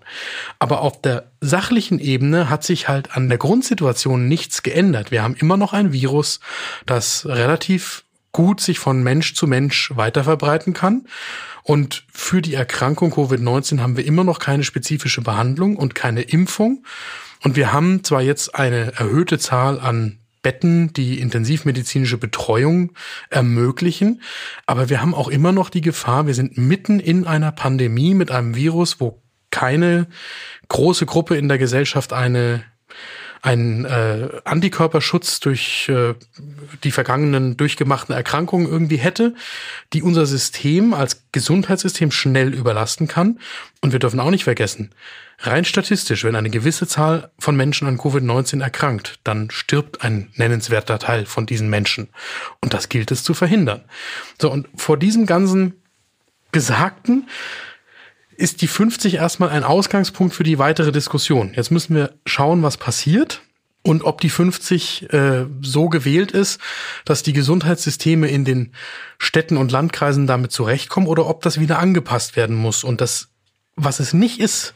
Aber 0.59 0.81
auf 0.81 1.01
der 1.01 1.31
sachlichen 1.41 1.99
Ebene 1.99 2.49
hat 2.49 2.63
sich 2.63 2.87
halt 2.87 3.15
an 3.15 3.29
der 3.29 3.37
Grundsituation 3.37 4.27
nichts 4.27 4.63
geändert. 4.63 5.11
Wir 5.11 5.23
haben 5.23 5.35
immer 5.35 5.57
noch 5.57 5.73
ein 5.73 5.93
Virus, 5.93 6.39
das 6.85 7.25
relativ 7.25 8.04
gut 8.35 8.59
sich 8.59 8.79
von 8.79 9.01
Mensch 9.01 9.33
zu 9.33 9.47
Mensch 9.47 9.93
weiter 9.95 10.25
verbreiten 10.25 10.73
kann. 10.73 11.07
Und 11.63 12.03
für 12.11 12.41
die 12.41 12.53
Erkrankung 12.53 13.13
Covid-19 13.13 13.79
haben 13.79 13.95
wir 13.95 14.05
immer 14.05 14.25
noch 14.25 14.39
keine 14.39 14.65
spezifische 14.65 15.21
Behandlung 15.21 15.77
und 15.77 15.95
keine 15.95 16.21
Impfung. 16.21 16.83
Und 17.43 17.55
wir 17.55 17.71
haben 17.71 18.03
zwar 18.03 18.21
jetzt 18.21 18.53
eine 18.53 18.91
erhöhte 18.97 19.39
Zahl 19.39 19.79
an 19.79 20.19
Betten, 20.41 20.91
die 20.91 21.21
intensivmedizinische 21.21 22.17
Betreuung 22.17 22.91
ermöglichen. 23.29 24.21
Aber 24.65 24.89
wir 24.89 24.99
haben 24.99 25.15
auch 25.15 25.29
immer 25.29 25.53
noch 25.53 25.69
die 25.69 25.79
Gefahr, 25.79 26.27
wir 26.27 26.33
sind 26.33 26.57
mitten 26.57 26.99
in 26.99 27.25
einer 27.25 27.53
Pandemie 27.53 28.15
mit 28.15 28.31
einem 28.31 28.53
Virus, 28.53 28.99
wo 28.99 29.23
keine 29.49 30.07
große 30.67 31.05
Gruppe 31.05 31.37
in 31.37 31.47
der 31.47 31.57
Gesellschaft 31.57 32.11
eine 32.11 32.65
einen 33.45 33.85
äh, 33.85 34.41
Antikörperschutz 34.43 35.39
durch 35.39 35.87
äh, 35.87 36.15
die 36.83 36.91
vergangenen 36.91 37.57
durchgemachten 37.57 38.15
Erkrankungen 38.15 38.67
irgendwie 38.67 38.97
hätte, 38.97 39.35
die 39.93 40.01
unser 40.01 40.25
System 40.25 40.95
als 40.95 41.25
Gesundheitssystem 41.31 42.09
schnell 42.09 42.55
überlasten 42.55 43.07
kann. 43.07 43.39
Und 43.81 43.91
wir 43.91 43.99
dürfen 43.99 44.19
auch 44.19 44.31
nicht 44.31 44.45
vergessen, 44.45 44.89
rein 45.37 45.63
statistisch, 45.63 46.23
wenn 46.23 46.35
eine 46.35 46.49
gewisse 46.49 46.87
Zahl 46.87 47.29
von 47.37 47.55
Menschen 47.55 47.87
an 47.87 47.99
Covid-19 47.99 48.63
erkrankt, 48.63 49.19
dann 49.23 49.51
stirbt 49.51 50.01
ein 50.01 50.31
nennenswerter 50.35 50.97
Teil 50.97 51.27
von 51.27 51.45
diesen 51.45 51.69
Menschen. 51.69 52.09
Und 52.61 52.73
das 52.73 52.89
gilt 52.89 53.11
es 53.11 53.23
zu 53.23 53.35
verhindern. 53.35 53.83
So, 54.41 54.51
und 54.51 54.67
vor 54.75 54.97
diesem 54.97 55.27
ganzen 55.27 55.73
Gesagten 56.51 57.27
ist 58.37 58.61
die 58.61 58.67
50 58.67 59.15
erstmal 59.15 59.49
ein 59.49 59.63
Ausgangspunkt 59.63 60.33
für 60.33 60.43
die 60.43 60.59
weitere 60.59 60.91
Diskussion. 60.91 61.53
Jetzt 61.55 61.71
müssen 61.71 61.95
wir 61.95 62.13
schauen, 62.25 62.63
was 62.63 62.77
passiert 62.77 63.41
und 63.81 64.03
ob 64.03 64.19
die 64.19 64.29
50 64.29 65.13
äh, 65.13 65.45
so 65.61 65.89
gewählt 65.89 66.31
ist, 66.31 66.59
dass 67.05 67.23
die 67.23 67.33
Gesundheitssysteme 67.33 68.27
in 68.27 68.43
den 68.43 68.73
Städten 69.17 69.57
und 69.57 69.71
Landkreisen 69.71 70.27
damit 70.27 70.51
zurechtkommen 70.51 71.07
oder 71.07 71.27
ob 71.27 71.43
das 71.43 71.59
wieder 71.59 71.79
angepasst 71.79 72.35
werden 72.35 72.55
muss. 72.55 72.83
Und 72.83 72.99
das, 72.99 73.29
was 73.75 73.99
es 73.99 74.13
nicht 74.13 74.39
ist, 74.39 74.73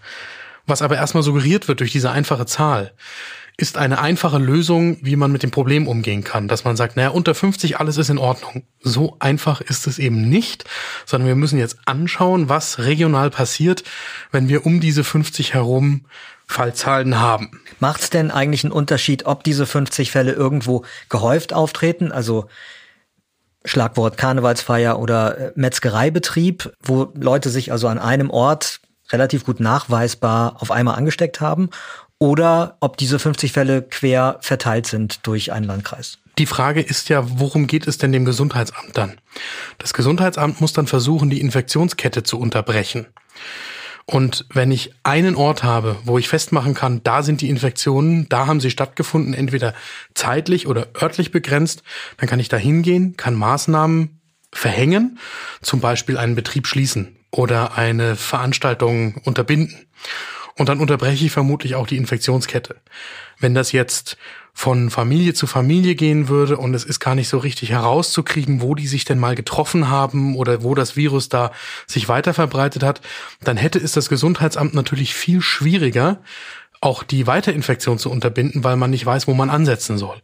was 0.67 0.81
aber 0.81 0.95
erstmal 0.95 1.23
suggeriert 1.23 1.67
wird 1.67 1.79
durch 1.79 1.91
diese 1.91 2.11
einfache 2.11 2.45
Zahl, 2.45 2.93
ist 3.59 3.77
eine 3.77 3.99
einfache 3.99 4.37
Lösung, 4.37 4.97
wie 5.01 5.15
man 5.15 5.31
mit 5.31 5.43
dem 5.43 5.51
Problem 5.51 5.87
umgehen 5.87 6.23
kann. 6.23 6.47
Dass 6.47 6.63
man 6.63 6.77
sagt, 6.77 6.95
naja, 6.95 7.09
unter 7.09 7.35
50 7.35 7.79
alles 7.79 7.97
ist 7.97 8.09
in 8.09 8.17
Ordnung. 8.17 8.63
So 8.81 9.17
einfach 9.19 9.59
ist 9.59 9.85
es 9.85 9.99
eben 9.99 10.29
nicht, 10.29 10.63
sondern 11.05 11.27
wir 11.27 11.35
müssen 11.35 11.59
jetzt 11.59 11.77
anschauen, 11.85 12.47
was 12.47 12.79
regional 12.79 13.29
passiert, 13.29 13.83
wenn 14.31 14.47
wir 14.47 14.65
um 14.65 14.79
diese 14.79 15.03
50 15.03 15.53
herum 15.53 16.05
Fallzahlen 16.47 17.19
haben. 17.19 17.61
Macht 17.79 18.01
es 18.01 18.09
denn 18.09 18.31
eigentlich 18.31 18.63
einen 18.63 18.73
Unterschied, 18.73 19.25
ob 19.25 19.43
diese 19.43 19.65
50 19.65 20.09
Fälle 20.09 20.31
irgendwo 20.31 20.83
gehäuft 21.09 21.53
auftreten, 21.53 22.11
also 22.11 22.47
Schlagwort 23.65 24.17
Karnevalsfeier 24.17 24.99
oder 24.99 25.37
äh, 25.37 25.51
Metzgereibetrieb, 25.55 26.73
wo 26.81 27.11
Leute 27.13 27.49
sich 27.49 27.71
also 27.71 27.87
an 27.89 27.99
einem 27.99 28.29
Ort 28.29 28.79
relativ 29.11 29.43
gut 29.43 29.59
nachweisbar 29.59 30.61
auf 30.61 30.71
einmal 30.71 30.95
angesteckt 30.95 31.41
haben, 31.41 31.69
oder 32.19 32.77
ob 32.81 32.97
diese 32.97 33.17
50 33.17 33.53
Fälle 33.53 33.81
quer 33.81 34.37
verteilt 34.41 34.85
sind 34.85 35.25
durch 35.25 35.51
einen 35.51 35.65
Landkreis. 35.65 36.19
Die 36.37 36.45
Frage 36.45 36.81
ist 36.81 37.09
ja, 37.09 37.23
worum 37.39 37.67
geht 37.67 37.87
es 37.87 37.97
denn 37.97 38.11
dem 38.11 38.25
Gesundheitsamt 38.25 38.97
dann? 38.97 39.17
Das 39.77 39.93
Gesundheitsamt 39.93 40.61
muss 40.61 40.73
dann 40.73 40.87
versuchen, 40.87 41.29
die 41.29 41.41
Infektionskette 41.41 42.23
zu 42.23 42.39
unterbrechen. 42.39 43.07
Und 44.05 44.45
wenn 44.51 44.71
ich 44.71 44.93
einen 45.03 45.35
Ort 45.35 45.63
habe, 45.63 45.97
wo 46.03 46.17
ich 46.17 46.29
festmachen 46.29 46.73
kann, 46.73 47.03
da 47.03 47.21
sind 47.21 47.41
die 47.41 47.49
Infektionen, 47.49 48.27
da 48.29 48.47
haben 48.47 48.59
sie 48.59 48.71
stattgefunden, 48.71 49.33
entweder 49.33 49.73
zeitlich 50.15 50.65
oder 50.65 50.87
örtlich 50.99 51.31
begrenzt, 51.31 51.83
dann 52.17 52.27
kann 52.27 52.39
ich 52.39 52.49
da 52.49 52.57
hingehen, 52.57 53.17
kann 53.17 53.35
Maßnahmen 53.35 54.19
verhängen, 54.51 55.19
zum 55.61 55.79
Beispiel 55.79 56.17
einen 56.17 56.35
Betrieb 56.35 56.65
schließen 56.65 57.17
oder 57.31 57.77
eine 57.77 58.15
Veranstaltung 58.15 59.21
unterbinden. 59.25 59.75
Und 60.59 60.67
dann 60.67 60.81
unterbreche 60.81 61.25
ich 61.25 61.31
vermutlich 61.31 61.75
auch 61.75 61.87
die 61.87 61.95
Infektionskette. 61.95 62.75
Wenn 63.39 63.53
das 63.53 63.71
jetzt 63.71 64.17
von 64.53 64.89
Familie 64.89 65.33
zu 65.33 65.47
Familie 65.47 65.95
gehen 65.95 66.27
würde 66.27 66.57
und 66.57 66.73
es 66.73 66.83
ist 66.83 66.99
gar 66.99 67.15
nicht 67.15 67.29
so 67.29 67.37
richtig 67.37 67.69
herauszukriegen, 67.69 68.61
wo 68.61 68.75
die 68.75 68.87
sich 68.87 69.05
denn 69.05 69.19
mal 69.19 69.35
getroffen 69.35 69.89
haben 69.89 70.35
oder 70.35 70.61
wo 70.61 70.75
das 70.75 70.97
Virus 70.97 71.29
da 71.29 71.53
sich 71.87 72.09
weiter 72.09 72.33
verbreitet 72.33 72.83
hat, 72.83 72.99
dann 73.41 73.55
hätte 73.55 73.79
es 73.79 73.93
das 73.93 74.09
Gesundheitsamt 74.09 74.73
natürlich 74.73 75.13
viel 75.13 75.39
schwieriger, 75.39 76.19
auch 76.81 77.03
die 77.03 77.25
Weiterinfektion 77.25 77.97
zu 77.97 78.11
unterbinden, 78.11 78.65
weil 78.65 78.75
man 78.75 78.89
nicht 78.89 79.05
weiß, 79.05 79.27
wo 79.27 79.33
man 79.33 79.49
ansetzen 79.49 79.97
soll. 79.97 80.21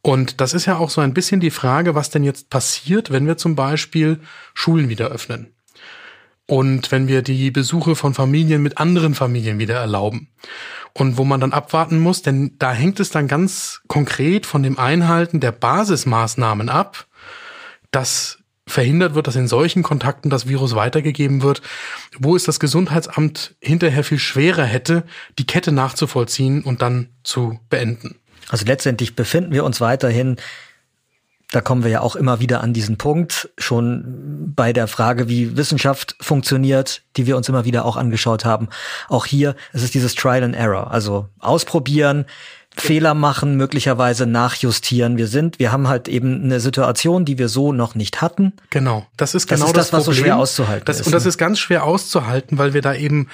Und 0.00 0.40
das 0.40 0.54
ist 0.54 0.66
ja 0.66 0.76
auch 0.76 0.90
so 0.90 1.00
ein 1.00 1.12
bisschen 1.12 1.40
die 1.40 1.50
Frage, 1.50 1.96
was 1.96 2.10
denn 2.10 2.22
jetzt 2.22 2.50
passiert, 2.50 3.10
wenn 3.10 3.26
wir 3.26 3.36
zum 3.36 3.56
Beispiel 3.56 4.20
Schulen 4.54 4.88
wieder 4.88 5.08
öffnen. 5.08 5.55
Und 6.46 6.92
wenn 6.92 7.08
wir 7.08 7.22
die 7.22 7.50
Besuche 7.50 7.96
von 7.96 8.14
Familien 8.14 8.62
mit 8.62 8.78
anderen 8.78 9.14
Familien 9.14 9.58
wieder 9.58 9.76
erlauben 9.76 10.28
und 10.92 11.18
wo 11.18 11.24
man 11.24 11.40
dann 11.40 11.52
abwarten 11.52 11.98
muss, 11.98 12.22
denn 12.22 12.52
da 12.58 12.72
hängt 12.72 13.00
es 13.00 13.10
dann 13.10 13.26
ganz 13.26 13.82
konkret 13.88 14.46
von 14.46 14.62
dem 14.62 14.78
Einhalten 14.78 15.40
der 15.40 15.52
Basismaßnahmen 15.52 16.68
ab, 16.68 17.06
dass 17.90 18.38
verhindert 18.68 19.14
wird, 19.14 19.28
dass 19.28 19.36
in 19.36 19.46
solchen 19.46 19.82
Kontakten 19.82 20.28
das 20.28 20.48
Virus 20.48 20.74
weitergegeben 20.74 21.42
wird, 21.42 21.62
wo 22.18 22.34
es 22.34 22.44
das 22.44 22.58
Gesundheitsamt 22.58 23.54
hinterher 23.60 24.02
viel 24.02 24.18
schwerer 24.18 24.64
hätte, 24.64 25.04
die 25.38 25.46
Kette 25.46 25.70
nachzuvollziehen 25.70 26.62
und 26.62 26.82
dann 26.82 27.10
zu 27.22 27.60
beenden. 27.70 28.16
Also 28.48 28.66
letztendlich 28.66 29.14
befinden 29.14 29.52
wir 29.52 29.64
uns 29.64 29.80
weiterhin 29.80 30.36
da 31.56 31.62
kommen 31.62 31.84
wir 31.84 31.90
ja 31.90 32.00
auch 32.02 32.16
immer 32.16 32.38
wieder 32.38 32.60
an 32.60 32.74
diesen 32.74 32.98
Punkt, 32.98 33.48
schon 33.56 34.52
bei 34.54 34.74
der 34.74 34.88
Frage, 34.88 35.26
wie 35.26 35.56
Wissenschaft 35.56 36.14
funktioniert, 36.20 37.00
die 37.16 37.26
wir 37.26 37.34
uns 37.34 37.48
immer 37.48 37.64
wieder 37.64 37.86
auch 37.86 37.96
angeschaut 37.96 38.44
haben. 38.44 38.68
Auch 39.08 39.24
hier, 39.24 39.56
es 39.72 39.82
ist 39.82 39.94
dieses 39.94 40.14
Trial 40.14 40.42
and 40.42 40.54
Error, 40.54 40.90
also 40.90 41.30
ausprobieren, 41.38 42.26
Fehler 42.76 43.14
machen, 43.14 43.56
möglicherweise 43.56 44.26
nachjustieren. 44.26 45.16
Wir 45.16 45.28
sind, 45.28 45.58
wir 45.58 45.72
haben 45.72 45.88
halt 45.88 46.08
eben 46.08 46.44
eine 46.44 46.60
Situation, 46.60 47.24
die 47.24 47.38
wir 47.38 47.48
so 47.48 47.72
noch 47.72 47.94
nicht 47.94 48.20
hatten. 48.20 48.52
Genau, 48.68 49.06
das 49.16 49.34
ist 49.34 49.46
genau 49.46 49.60
das, 49.60 49.68
ist 49.68 49.76
das, 49.76 49.84
das 49.86 49.92
was 49.94 50.04
Problem. 50.04 50.16
so 50.18 50.22
schwer 50.24 50.36
auszuhalten 50.36 50.84
das, 50.84 51.00
ist. 51.00 51.06
Und 51.06 51.14
das 51.14 51.24
ne? 51.24 51.30
ist 51.30 51.38
ganz 51.38 51.58
schwer 51.58 51.84
auszuhalten, 51.84 52.58
weil 52.58 52.74
wir 52.74 52.82
da 52.82 52.92
eben 52.92 53.30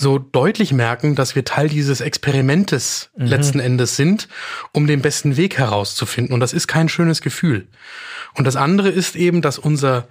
so 0.00 0.18
deutlich 0.18 0.72
merken, 0.72 1.14
dass 1.14 1.36
wir 1.36 1.44
Teil 1.44 1.68
dieses 1.68 2.00
Experimentes 2.00 3.10
mhm. 3.16 3.26
letzten 3.26 3.60
Endes 3.60 3.96
sind, 3.96 4.28
um 4.72 4.86
den 4.86 5.02
besten 5.02 5.36
Weg 5.36 5.58
herauszufinden. 5.58 6.32
Und 6.32 6.40
das 6.40 6.52
ist 6.52 6.66
kein 6.66 6.88
schönes 6.88 7.20
Gefühl. 7.20 7.68
Und 8.34 8.46
das 8.46 8.56
andere 8.56 8.88
ist 8.88 9.14
eben, 9.14 9.42
dass 9.42 9.58
unser 9.58 10.08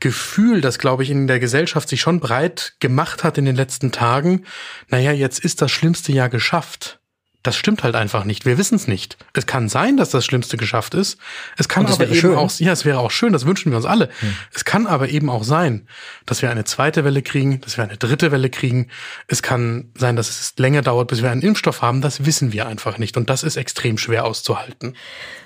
Gefühl, 0.00 0.60
das 0.60 0.78
glaube 0.78 1.02
ich 1.02 1.10
in 1.10 1.26
der 1.26 1.40
Gesellschaft 1.40 1.88
sich 1.88 2.00
schon 2.00 2.20
breit 2.20 2.74
gemacht 2.80 3.24
hat 3.24 3.38
in 3.38 3.44
den 3.44 3.56
letzten 3.56 3.92
Tagen, 3.92 4.44
naja, 4.88 5.12
jetzt 5.12 5.38
ist 5.38 5.62
das 5.62 5.70
Schlimmste 5.70 6.12
ja 6.12 6.28
geschafft. 6.28 7.00
Das 7.44 7.56
stimmt 7.56 7.84
halt 7.84 7.94
einfach 7.94 8.24
nicht. 8.24 8.46
Wir 8.46 8.58
wissen 8.58 8.74
es 8.74 8.88
nicht. 8.88 9.16
Es 9.32 9.46
kann 9.46 9.68
sein, 9.68 9.96
dass 9.96 10.10
das 10.10 10.24
Schlimmste 10.24 10.56
geschafft 10.56 10.94
ist. 10.94 11.18
Es 11.56 11.68
kann 11.68 11.86
aber 11.86 12.04
eben 12.04 12.14
schön. 12.14 12.34
auch, 12.34 12.50
ja, 12.58 12.72
es 12.72 12.84
wäre 12.84 12.98
auch 12.98 13.12
schön, 13.12 13.32
das 13.32 13.46
wünschen 13.46 13.70
wir 13.70 13.76
uns 13.76 13.86
alle. 13.86 14.08
Hm. 14.18 14.34
Es 14.52 14.64
kann 14.64 14.88
aber 14.88 15.08
eben 15.08 15.30
auch 15.30 15.44
sein, 15.44 15.86
dass 16.26 16.42
wir 16.42 16.50
eine 16.50 16.64
zweite 16.64 17.04
Welle 17.04 17.22
kriegen, 17.22 17.60
dass 17.60 17.76
wir 17.76 17.84
eine 17.84 17.96
dritte 17.96 18.32
Welle 18.32 18.50
kriegen. 18.50 18.88
Es 19.28 19.42
kann 19.42 19.92
sein, 19.94 20.16
dass 20.16 20.28
es 20.28 20.54
länger 20.58 20.82
dauert, 20.82 21.08
bis 21.08 21.22
wir 21.22 21.30
einen 21.30 21.42
Impfstoff 21.42 21.80
haben. 21.80 22.00
Das 22.00 22.26
wissen 22.26 22.52
wir 22.52 22.66
einfach 22.66 22.98
nicht. 22.98 23.16
Und 23.16 23.30
das 23.30 23.44
ist 23.44 23.56
extrem 23.56 23.98
schwer 23.98 24.24
auszuhalten. 24.24 24.96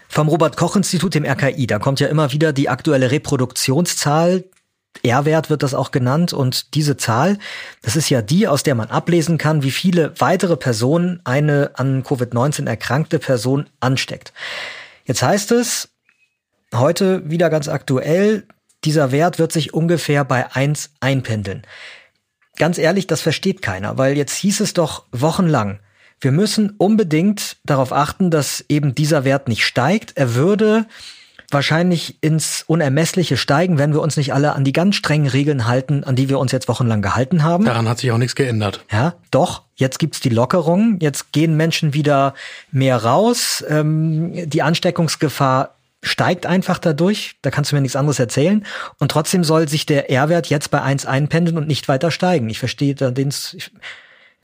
Vom 0.09 0.29
Robert 0.29 0.57
Koch 0.57 0.77
Institut 0.77 1.15
im 1.15 1.25
RKI, 1.25 1.67
da 1.67 1.79
kommt 1.79 2.01
ja 2.01 2.09
immer 2.09 2.33
wieder 2.33 2.53
die 2.53 2.69
aktuelle 2.69 3.11
Reproduktionszahl 3.11 4.45
R-Wert 5.03 5.51
wird 5.51 5.63
das 5.63 5.75
auch 5.75 5.91
genannt 5.91 6.33
und 6.33 6.75
diese 6.75 6.97
Zahl, 6.97 7.39
das 7.83 7.97
ist 7.97 8.11
ja 8.11 8.23
die, 8.23 8.47
aus 8.47 8.63
der 8.63 8.75
man 8.75 8.91
ablesen 8.91 9.39
kann, 9.39 9.63
wie 9.63 9.71
viele 9.71 10.13
weitere 10.21 10.57
Personen 10.57 11.21
eine 11.25 11.73
an 11.75 12.03
Covid-19 12.03 12.67
erkrankte 12.67 13.19
Person 13.19 13.69
ansteckt. 13.81 14.33
Jetzt 15.05 15.23
heißt 15.23 15.53
es, 15.53 15.89
heute 16.75 17.29
wieder 17.29 17.51
ganz 17.51 17.69
aktuell, 17.69 18.47
dieser 18.85 19.13
Wert 19.13 19.39
wird 19.39 19.53
sich 19.53 19.75
ungefähr 19.75 20.25
bei 20.25 20.53
eins 20.55 20.91
einpendeln. 21.01 21.63
Ganz 22.57 22.79
ehrlich, 22.79 23.07
das 23.07 23.21
versteht 23.21 23.63
keiner, 23.63 23.99
weil 23.99 24.17
jetzt 24.17 24.35
hieß 24.37 24.61
es 24.61 24.75
doch 24.75 25.05
wochenlang, 25.11 25.81
wir 26.21 26.31
müssen 26.31 26.71
unbedingt 26.79 27.57
darauf 27.65 27.93
achten, 27.93 28.31
dass 28.31 28.65
eben 28.69 28.95
dieser 28.95 29.25
Wert 29.25 29.49
nicht 29.49 29.67
steigt. 29.67 30.13
Er 30.17 30.37
würde 30.37 30.87
wahrscheinlich 31.53 32.19
ins 32.23 32.65
Unermessliche 32.67 33.37
steigen, 33.37 33.79
wenn 33.79 33.93
wir 33.93 34.01
uns 34.01 34.17
nicht 34.17 34.33
alle 34.33 34.55
an 34.55 34.65
die 34.65 34.73
ganz 34.73 34.97
strengen 34.97 35.27
Regeln 35.27 35.67
halten, 35.67 36.05
an 36.05 36.17
die 36.17 36.29
wir 36.29 36.39
uns 36.39 36.53
jetzt 36.53 36.69
wochenlang 36.69 37.03
gehalten 37.03 37.43
haben. 37.43 37.65
Daran 37.65 37.89
hat 37.89 37.99
sich 37.99 38.11
auch 38.13 38.19
nichts 38.19 38.35
geändert. 38.35 38.85
Ja, 38.91 39.15
doch. 39.31 39.63
Jetzt 39.75 39.99
gibt's 39.99 40.21
die 40.21 40.29
Lockerung. 40.29 40.99
Jetzt 41.01 41.33
gehen 41.33 41.57
Menschen 41.57 41.95
wieder 41.95 42.35
mehr 42.71 42.97
raus. 42.97 43.65
Ähm, 43.69 44.49
die 44.49 44.63
Ansteckungsgefahr 44.63 45.75
steigt 46.03 46.47
einfach 46.47 46.79
dadurch. 46.79 47.37
Da 47.43 47.51
kannst 47.51 47.71
du 47.71 47.77
mir 47.77 47.83
nichts 47.83 47.97
anderes 47.97 48.19
erzählen. 48.19 48.67
Und 48.99 49.11
trotzdem 49.11 49.45
soll 49.45 49.69
sich 49.69 49.87
der 49.87 50.11
R-Wert 50.11 50.49
jetzt 50.49 50.71
bei 50.71 50.83
eins 50.83 51.07
einpendeln 51.07 51.57
und 51.57 51.69
nicht 51.69 51.89
weiter 51.89 52.11
steigen. 52.11 52.51
Ich 52.51 52.59
verstehe 52.59 52.95
da 52.95 53.11
den. 53.11 53.33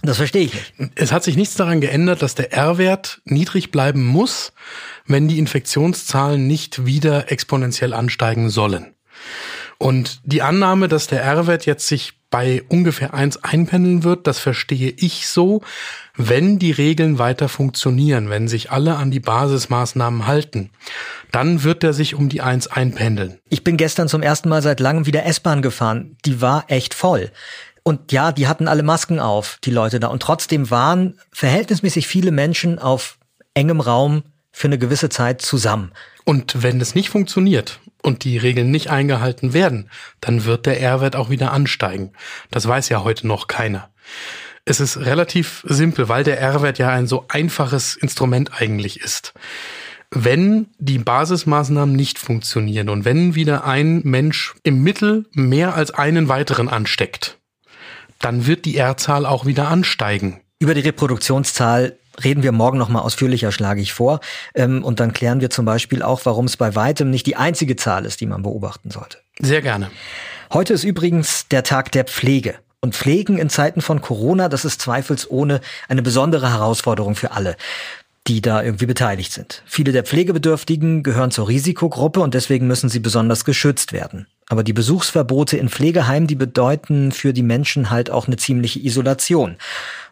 Das 0.03 0.17
verstehe 0.17 0.45
ich 0.45 0.55
nicht. 0.55 0.93
Es 0.95 1.11
hat 1.11 1.25
sich 1.25 1.37
nichts 1.37 1.57
daran 1.57 1.81
geändert, 1.81 2.23
dass 2.23 2.37
der 2.37 2.53
R-Wert 2.53 3.21
niedrig 3.25 3.73
bleiben 3.73 4.05
muss, 4.07 4.53
wenn 5.09 5.27
die 5.27 5.39
Infektionszahlen 5.39 6.47
nicht 6.47 6.87
wieder 6.87 7.33
exponentiell 7.33 7.93
ansteigen 7.93 8.51
sollen. 8.51 8.95
Und 9.79 10.21
die 10.25 10.43
Annahme, 10.43 10.89
dass 10.89 11.07
der 11.07 11.23
R-Wert 11.23 11.67
jetzt 11.67 11.87
sich 11.87 12.15
bei 12.31 12.63
ungefähr 12.69 13.15
eins 13.15 13.43
einpendeln 13.43 14.05
wird, 14.05 14.27
das 14.27 14.39
verstehe 14.39 14.93
ich 14.97 15.29
so, 15.29 15.63
wenn 16.17 16.59
die 16.59 16.73
Regeln 16.73 17.19
weiter 17.19 17.49
funktionieren, 17.49 18.29
wenn 18.29 18.49
sich 18.49 18.71
alle 18.71 18.97
an 18.97 19.11
die 19.11 19.21
Basismaßnahmen 19.21 20.27
halten, 20.27 20.71
dann 21.31 21.63
wird 21.63 21.85
er 21.85 21.95
sich 21.95 22.15
um 22.15 22.29
die 22.29 22.43
eins 22.43 22.67
einpendeln. 22.67 23.39
Ich 23.49 23.65
bin 23.65 23.77
gestern 23.77 24.09
zum 24.09 24.23
ersten 24.23 24.49
Mal 24.49 24.63
seit 24.63 24.81
langem 24.81 25.07
wieder 25.07 25.25
S-Bahn 25.25 25.63
gefahren. 25.63 26.17
Die 26.25 26.41
war 26.41 26.65
echt 26.69 26.93
voll. 26.93 27.31
Und 27.83 28.13
ja, 28.13 28.33
die 28.33 28.47
hatten 28.47 28.69
alle 28.69 28.83
Masken 28.83 29.21
auf, 29.21 29.59
die 29.65 29.71
Leute 29.71 30.01
da. 30.01 30.09
Und 30.09 30.21
trotzdem 30.21 30.71
waren 30.71 31.19
verhältnismäßig 31.33 32.07
viele 32.07 32.33
Menschen 32.33 32.79
auf 32.79 33.17
engem 33.55 33.81
Raum 33.81 34.25
für 34.59 34.67
eine 34.67 34.79
gewisse 34.79 35.09
Zeit 35.09 35.41
zusammen. 35.41 35.93
Und 36.25 36.65
wenn 36.65 36.81
es 36.81 36.97
nicht 36.97 37.11
funktioniert 37.11 37.79
und 38.03 38.25
die 38.25 38.39
Regeln 38.39 38.73
nicht 38.73 38.91
eingehalten 38.91 39.53
werden, 39.53 39.89
dann 40.21 40.47
wird 40.47 40.67
der 40.67 40.81
R-Wert 40.81 41.15
auch 41.15 41.31
wieder 41.31 41.53
ansteigen. 41.53 42.13
Das 42.51 42.67
weiß 42.67 42.89
ja 42.89 43.05
heute 43.05 43.29
noch 43.29 43.47
keiner. 43.47 43.89
Es 44.65 44.81
ist 44.81 44.97
relativ 44.97 45.65
simpel, 45.69 46.09
weil 46.09 46.25
der 46.25 46.41
R-Wert 46.41 46.79
ja 46.79 46.89
ein 46.89 47.07
so 47.07 47.27
einfaches 47.29 47.95
Instrument 47.95 48.61
eigentlich 48.61 49.01
ist. 49.01 49.33
Wenn 50.11 50.67
die 50.79 50.99
Basismaßnahmen 50.99 51.95
nicht 51.95 52.19
funktionieren 52.19 52.89
und 52.89 53.05
wenn 53.05 53.37
wieder 53.37 53.65
ein 53.65 54.01
Mensch 54.03 54.57
im 54.65 54.83
Mittel 54.83 55.27
mehr 55.35 55.77
als 55.77 55.93
einen 55.93 56.27
weiteren 56.27 56.69
ansteckt, 56.69 57.39
dann 58.19 58.47
wird 58.47 58.65
die 58.65 58.77
R-Zahl 58.77 59.25
auch 59.25 59.47
wieder 59.47 59.69
ansteigen. 59.69 60.41
Über 60.59 60.75
die 60.75 60.81
Reproduktionszahl 60.81 61.97
reden 62.23 62.43
wir 62.43 62.53
morgen 62.53 62.79
nochmal 62.79 63.03
ausführlicher, 63.03 63.53
schlage 63.53 63.81
ich 63.81 63.93
vor. 63.93 64.21
Ähm, 64.55 64.85
und 64.85 65.01
dann 65.01 65.13
klären 65.13 65.41
wir 65.41 65.51
zum 65.51 65.65
Beispiel 65.65 66.03
auch, 66.03 66.21
warum 66.25 66.47
es 66.47 66.57
bei 66.57 66.75
weitem 66.75 67.11
nicht 67.11 67.27
die 67.27 67.37
einzige 67.37 67.77
Zahl 67.77 68.05
ist, 68.05 68.21
die 68.21 68.27
man 68.27 68.43
beobachten 68.43 68.91
sollte. 68.91 69.19
Sehr 69.39 69.63
gerne. 69.63 69.91
Heute 70.53 70.73
ist 70.73 70.85
übrigens 70.85 71.49
der 71.49 71.63
Tag 71.63 71.93
der 71.93 72.05
Pflege. 72.05 72.57
Und 72.81 72.95
Pflegen 72.95 73.39
in 73.39 73.51
Zeiten 73.51 73.81
von 73.81 74.01
Corona, 74.01 74.49
das 74.49 74.65
ist 74.65 74.81
zweifelsohne 74.81 75.61
eine 75.89 76.03
besondere 76.03 76.51
Herausforderung 76.51 77.17
für 77.17 77.33
alle 77.33 77.57
die 78.29 78.43
da 78.43 78.63
irgendwie 78.63 78.87
beteiligt 78.87 79.33
sind. 79.33 79.63
Viele 79.65 79.91
der 79.91 80.05
Pflegebedürftigen 80.05 81.03
gehören 81.03 81.31
zur 81.31 81.49
Risikogruppe 81.49 82.21
und 82.21 82.35
deswegen 82.35 82.67
müssen 82.67 82.91
sie 82.91 83.01
besonders 83.01 83.45
geschützt 83.45 83.93
werden. 83.93 84.27
Aber 84.51 84.63
die 84.63 84.73
Besuchsverbote 84.73 85.57
in 85.57 85.69
Pflegeheimen, 85.69 86.27
die 86.27 86.35
bedeuten 86.35 87.13
für 87.13 87.33
die 87.33 87.43
Menschen 87.43 87.91
halt 87.91 88.11
auch 88.11 88.27
eine 88.27 88.37
ziemliche 88.37 88.81
Isolation. 88.81 89.57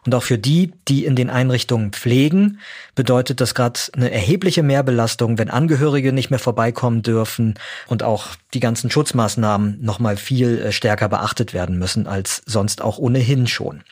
Und 0.07 0.15
auch 0.15 0.23
für 0.23 0.37
die, 0.37 0.71
die 0.87 1.03
in 1.03 1.17
den 1.17 1.29
Einrichtungen 1.29 1.91
pflegen, 1.91 2.61
bedeutet 2.95 3.41
das 3.41 3.53
gerade 3.53 3.77
eine 3.91 4.09
erhebliche 4.09 4.63
Mehrbelastung, 4.63 5.37
wenn 5.37 5.49
Angehörige 5.49 6.13
nicht 6.13 6.29
mehr 6.29 6.39
vorbeikommen 6.39 7.01
dürfen 7.01 7.55
und 7.87 8.03
auch 8.03 8.27
die 8.53 8.61
ganzen 8.61 8.89
Schutzmaßnahmen 8.89 9.83
nochmal 9.83 10.15
viel 10.15 10.59
äh, 10.59 10.71
stärker 10.71 11.09
beachtet 11.09 11.53
werden 11.53 11.77
müssen 11.77 12.07
als 12.07 12.41
sonst 12.45 12.81
auch 12.81 12.97
ohnehin 12.97 13.47
schon. 13.47 13.83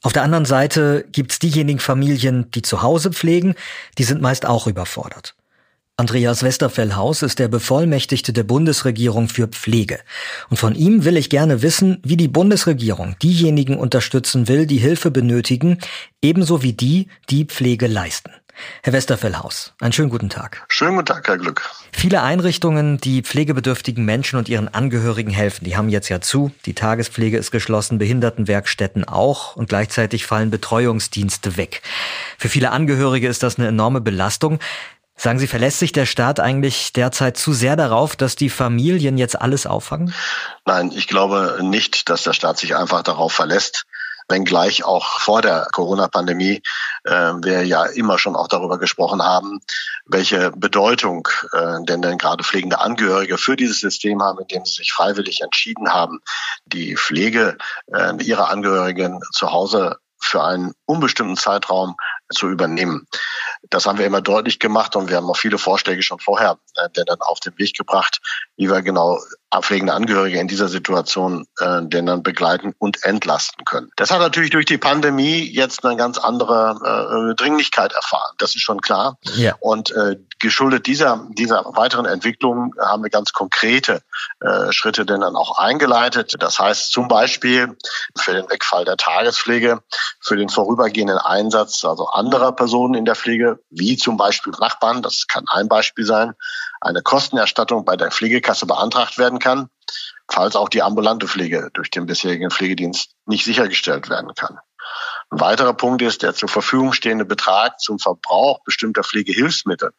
Auf 0.00 0.14
der 0.14 0.22
anderen 0.22 0.46
Seite 0.46 1.04
gibt's 1.12 1.38
diejenigen 1.38 1.80
Familien, 1.80 2.50
die 2.52 2.62
zu 2.62 2.80
Hause 2.80 3.12
pflegen, 3.12 3.54
die 3.98 4.04
sind 4.04 4.22
meist 4.22 4.46
auch 4.46 4.68
überfordert. 4.68 5.34
Andreas 6.00 6.44
Westerfellhaus 6.44 7.22
ist 7.22 7.40
der 7.40 7.48
Bevollmächtigte 7.48 8.32
der 8.32 8.44
Bundesregierung 8.44 9.28
für 9.28 9.48
Pflege. 9.48 9.98
Und 10.48 10.56
von 10.56 10.76
ihm 10.76 11.04
will 11.04 11.16
ich 11.16 11.28
gerne 11.28 11.60
wissen, 11.60 11.98
wie 12.04 12.16
die 12.16 12.28
Bundesregierung 12.28 13.16
diejenigen 13.20 13.76
unterstützen 13.76 14.46
will, 14.46 14.66
die 14.66 14.76
Hilfe 14.76 15.10
benötigen, 15.10 15.78
ebenso 16.22 16.62
wie 16.62 16.72
die, 16.72 17.08
die 17.30 17.46
Pflege 17.46 17.88
leisten. 17.88 18.30
Herr 18.84 18.92
Westerfellhaus, 18.92 19.74
einen 19.80 19.92
schönen 19.92 20.10
guten 20.10 20.28
Tag. 20.28 20.64
Schönen 20.68 20.94
guten 20.94 21.06
Tag, 21.06 21.26
Herr 21.26 21.36
Glück. 21.36 21.68
Viele 21.92 22.22
Einrichtungen, 22.22 22.98
die 22.98 23.22
pflegebedürftigen 23.22 24.04
Menschen 24.04 24.38
und 24.38 24.48
ihren 24.48 24.68
Angehörigen 24.68 25.30
helfen, 25.30 25.64
die 25.64 25.76
haben 25.76 25.88
jetzt 25.88 26.08
ja 26.08 26.20
zu. 26.20 26.52
Die 26.64 26.74
Tagespflege 26.74 27.38
ist 27.38 27.50
geschlossen, 27.50 27.98
Behindertenwerkstätten 27.98 29.02
auch 29.04 29.56
und 29.56 29.68
gleichzeitig 29.68 30.26
fallen 30.26 30.50
Betreuungsdienste 30.50 31.56
weg. 31.56 31.82
Für 32.36 32.48
viele 32.48 32.70
Angehörige 32.70 33.26
ist 33.26 33.42
das 33.42 33.58
eine 33.58 33.66
enorme 33.66 34.00
Belastung. 34.00 34.60
Sagen 35.18 35.38
Sie, 35.38 35.48
verlässt 35.48 35.80
sich 35.80 35.92
der 35.92 36.06
Staat 36.06 36.40
eigentlich 36.40 36.92
derzeit 36.92 37.36
zu 37.36 37.52
sehr 37.52 37.76
darauf, 37.76 38.16
dass 38.16 38.36
die 38.36 38.50
Familien 38.50 39.18
jetzt 39.18 39.40
alles 39.40 39.66
auffangen? 39.66 40.14
Nein, 40.64 40.92
ich 40.94 41.08
glaube 41.08 41.58
nicht, 41.60 42.08
dass 42.08 42.22
der 42.22 42.32
Staat 42.32 42.58
sich 42.58 42.76
einfach 42.76 43.02
darauf 43.02 43.32
verlässt 43.32 43.84
wenngleich 44.28 44.84
auch 44.84 45.20
vor 45.20 45.42
der 45.42 45.66
Corona-Pandemie 45.72 46.62
äh, 47.04 47.10
wir 47.10 47.64
ja 47.64 47.84
immer 47.86 48.18
schon 48.18 48.36
auch 48.36 48.48
darüber 48.48 48.78
gesprochen 48.78 49.22
haben, 49.22 49.60
welche 50.06 50.50
Bedeutung 50.52 51.28
äh, 51.52 51.76
denn 51.84 52.02
denn 52.02 52.18
gerade 52.18 52.44
pflegende 52.44 52.78
Angehörige 52.78 53.38
für 53.38 53.56
dieses 53.56 53.80
System 53.80 54.22
haben, 54.22 54.38
indem 54.40 54.64
sie 54.64 54.74
sich 54.74 54.92
freiwillig 54.92 55.40
entschieden 55.40 55.92
haben, 55.92 56.20
die 56.66 56.96
Pflege 56.96 57.56
äh, 57.86 58.22
ihrer 58.22 58.50
Angehörigen 58.50 59.20
zu 59.32 59.50
Hause 59.50 59.96
für 60.20 60.44
einen 60.44 60.72
unbestimmten 60.84 61.36
Zeitraum 61.36 61.96
zu 62.30 62.48
übernehmen. 62.48 63.06
Das 63.70 63.86
haben 63.86 63.98
wir 63.98 64.06
immer 64.06 64.20
deutlich 64.20 64.58
gemacht 64.58 64.96
und 64.96 65.08
wir 65.08 65.16
haben 65.16 65.28
auch 65.28 65.36
viele 65.36 65.58
Vorschläge 65.58 66.02
schon 66.02 66.18
vorher 66.18 66.58
äh, 66.76 66.88
denn 66.90 67.04
dann 67.06 67.20
auf 67.20 67.40
den 67.40 67.58
Weg 67.58 67.76
gebracht, 67.76 68.20
wie 68.56 68.70
wir 68.70 68.82
genau 68.82 69.18
abpflegende 69.50 69.94
Angehörige 69.94 70.38
in 70.38 70.48
dieser 70.48 70.68
Situation 70.68 71.46
äh, 71.58 71.80
denn 71.82 72.06
dann 72.06 72.22
begleiten 72.22 72.74
und 72.78 73.04
entlasten 73.04 73.64
können. 73.64 73.90
Das 73.96 74.10
hat 74.10 74.20
natürlich 74.20 74.50
durch 74.50 74.66
die 74.66 74.78
Pandemie 74.78 75.40
jetzt 75.40 75.84
eine 75.84 75.96
ganz 75.96 76.18
andere 76.18 77.32
äh, 77.32 77.34
Dringlichkeit 77.34 77.92
erfahren. 77.92 78.34
Das 78.38 78.54
ist 78.54 78.62
schon 78.62 78.80
klar. 78.80 79.18
Ja. 79.36 79.54
Und 79.60 79.90
äh, 79.92 80.16
geschuldet 80.38 80.86
dieser, 80.86 81.26
dieser 81.30 81.64
weiteren 81.76 82.04
Entwicklung 82.04 82.74
haben 82.78 83.02
wir 83.02 83.10
ganz 83.10 83.32
konkrete 83.32 84.02
äh, 84.40 84.70
Schritte 84.72 85.06
denn 85.06 85.22
dann 85.22 85.36
auch 85.36 85.58
eingeleitet. 85.58 86.34
Das 86.38 86.58
heißt 86.58 86.92
zum 86.92 87.08
Beispiel 87.08 87.76
für 88.16 88.34
den 88.34 88.48
Wegfall 88.50 88.84
der 88.84 88.96
Tagespflege, 88.96 89.82
für 90.20 90.36
den 90.36 90.50
vorübergehenden 90.50 91.18
Einsatz 91.18 91.84
also 91.84 92.06
anderer 92.08 92.52
Personen 92.52 92.94
in 92.94 93.04
der 93.06 93.14
Pflege, 93.14 93.60
wie 93.70 93.96
zum 93.96 94.16
Beispiel 94.16 94.52
Nachbarn, 94.60 95.02
das 95.02 95.26
kann 95.26 95.44
ein 95.48 95.68
Beispiel 95.68 96.04
sein, 96.04 96.34
eine 96.80 97.02
Kostenerstattung 97.02 97.84
bei 97.84 97.96
der 97.96 98.10
Pflegekasse 98.10 98.66
beantragt 98.66 99.18
werden 99.18 99.38
kann, 99.38 99.68
falls 100.30 100.56
auch 100.56 100.68
die 100.68 100.82
ambulante 100.82 101.26
Pflege 101.26 101.70
durch 101.72 101.90
den 101.90 102.06
bisherigen 102.06 102.50
Pflegedienst 102.50 103.12
nicht 103.26 103.44
sichergestellt 103.44 104.08
werden 104.08 104.34
kann. 104.34 104.58
Ein 105.30 105.40
weiterer 105.40 105.74
Punkt 105.74 106.00
ist, 106.02 106.22
der 106.22 106.34
zur 106.34 106.48
Verfügung 106.48 106.92
stehende 106.92 107.24
Betrag 107.24 107.80
zum 107.80 107.98
Verbrauch 107.98 108.62
bestimmter 108.64 109.04
Pflegehilfsmittel 109.04 109.92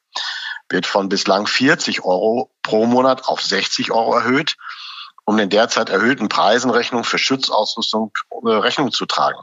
wird 0.70 0.86
von 0.86 1.10
bislang 1.10 1.48
40 1.48 2.04
Euro 2.04 2.52
pro 2.62 2.86
Monat 2.86 3.28
auf 3.28 3.42
60 3.42 3.92
Euro 3.92 4.16
erhöht, 4.16 4.56
um 5.26 5.38
den 5.38 5.50
derzeit 5.50 5.90
erhöhten 5.90 6.30
Preisen 6.30 6.72
Rechnung 6.72 7.04
für 7.04 7.18
Schutzausrüstung 7.18 8.12
äh, 8.44 8.50
Rechnung 8.50 8.92
zu 8.92 9.06
tragen. 9.06 9.40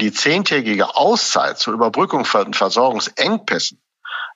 Die 0.00 0.12
zehntägige 0.12 0.96
Auszeit 0.96 1.58
zur 1.58 1.74
Überbrückung 1.74 2.24
von 2.24 2.54
Versorgungsengpässen 2.54 3.80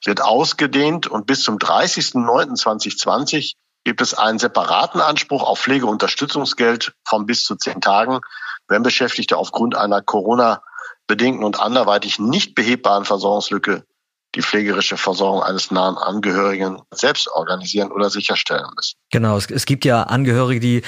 wird 0.04 0.20
ausgedehnt 0.22 1.06
und 1.06 1.26
bis 1.26 1.42
zum 1.42 1.58
30.09.2020 1.58 3.54
gibt 3.84 4.00
es 4.00 4.14
einen 4.14 4.38
separaten 4.38 5.00
Anspruch 5.00 5.42
auf 5.42 5.60
Pflegeunterstützungsgeld 5.60 6.94
von 7.04 7.26
bis 7.26 7.44
zu 7.44 7.56
zehn 7.56 7.80
Tagen, 7.80 8.20
wenn 8.68 8.82
Beschäftigte 8.82 9.36
aufgrund 9.36 9.76
einer 9.76 10.00
Corona-bedingten 10.02 11.44
und 11.44 11.60
anderweitig 11.60 12.18
nicht 12.18 12.54
behebbaren 12.54 13.04
Versorgungslücke 13.04 13.84
die 14.34 14.42
pflegerische 14.42 14.96
Versorgung 14.96 15.42
eines 15.42 15.70
nahen 15.70 15.96
Angehörigen 15.96 16.82
selbst 16.92 17.28
organisieren 17.28 17.92
oder 17.92 18.10
sicherstellen 18.10 18.66
müssen. 18.74 18.96
Genau, 19.10 19.36
es, 19.36 19.48
es, 19.50 19.64
gibt 19.64 19.84
ja 19.84 20.02
Angehörige, 20.02 20.60
die 20.60 20.82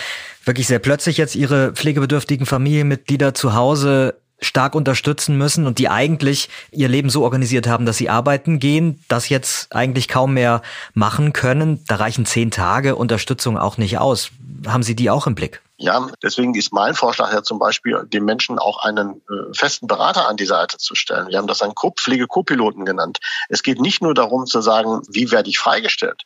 wirklich 0.45 0.67
sehr 0.67 0.81
plötzlich 0.81 1.17
jetzt 1.17 1.37
ihre 1.37 1.73
pflegebedürftigen 1.73 2.47
Familienmitglieder 2.47 3.35
zu 3.35 3.55
Hause 3.55 4.21
stark 4.41 4.75
unterstützen 4.75 5.39
müssen 5.39 5.67
und 5.67 5.79
die 5.79 5.89
eigentlich 5.89 6.49
ihr 6.71 6.89
Leben 6.89 7.11
so 7.11 7.25
organisiert 7.25 7.67
haben, 7.67 7.87
dass 7.87 7.97
sie 7.97 8.11
arbeiten 8.11 8.59
gehen, 8.59 9.03
das 9.09 9.29
jetzt 9.29 9.75
eigentlich 9.75 10.09
kaum 10.09 10.35
mehr 10.35 10.63
machen 10.95 11.33
können. 11.33 11.83
Da 11.87 11.97
reichen 11.97 12.27
zehn 12.27 12.51
Tage 12.51 12.97
Unterstützung 12.97 13.59
auch 13.59 13.79
nicht 13.79 13.99
aus. 13.99 14.31
Haben 14.67 14.83
Sie 14.83 14.97
die 14.97 15.11
auch 15.11 15.27
im 15.27 15.35
Blick? 15.35 15.63
Ja, 15.79 16.09
deswegen 16.23 16.55
ist 16.55 16.73
mein 16.73 16.95
Vorschlag 16.95 17.33
ja 17.35 17.43
zum 17.43 17.59
Beispiel, 17.59 18.03
den 18.07 18.25
Menschen 18.25 18.59
auch 18.59 18.83
einen 18.83 19.21
äh, 19.29 19.53
festen 19.55 19.87
Berater 19.87 20.27
an 20.27 20.39
die 20.39 20.47
Seite 20.47 20.79
zu 20.79 20.95
stellen. 20.95 21.29
Wir 21.29 21.37
haben 21.37 21.47
das 21.47 21.61
einen 21.61 21.75
Pflege-Co-Piloten 21.75 22.87
genannt. 22.87 23.19
Es 23.51 23.63
geht 23.63 23.79
nicht 23.79 24.01
nur 24.01 24.15
darum 24.15 24.47
zu 24.47 24.63
sagen, 24.63 25.03
wie 25.11 25.31
werde 25.31 25.51
ich 25.51 25.59
freigestellt, 25.59 26.23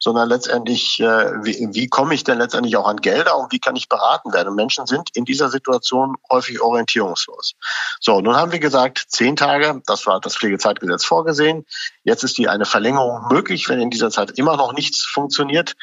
sondern 0.00 0.28
letztendlich, 0.30 0.98
äh, 1.00 1.44
wie, 1.44 1.68
wie 1.72 1.88
komme 1.88 2.14
ich 2.14 2.24
denn 2.24 2.38
letztendlich 2.38 2.76
auch 2.76 2.88
an 2.88 2.96
Gelder 2.96 3.36
und 3.36 3.52
wie 3.52 3.58
kann 3.58 3.76
ich 3.76 3.88
beraten 3.88 4.32
werden? 4.32 4.48
Und 4.48 4.54
Menschen 4.56 4.86
sind 4.86 5.10
in 5.14 5.26
dieser 5.26 5.50
Situation 5.50 6.16
häufig 6.30 6.60
orientierungslos. 6.60 7.52
So, 8.00 8.20
nun 8.20 8.34
haben 8.34 8.50
wir 8.50 8.60
gesagt, 8.60 9.04
zehn 9.08 9.36
Tage, 9.36 9.82
das 9.86 10.06
war 10.06 10.18
das 10.18 10.36
Pflegezeitgesetz 10.36 11.04
vorgesehen. 11.04 11.66
Jetzt 12.02 12.24
ist 12.24 12.38
die 12.38 12.48
eine 12.48 12.64
Verlängerung 12.64 13.28
möglich, 13.30 13.68
wenn 13.68 13.78
in 13.78 13.90
dieser 13.90 14.10
Zeit 14.10 14.32
immer 14.38 14.56
noch 14.56 14.72
nichts 14.72 15.04
funktioniert 15.04 15.74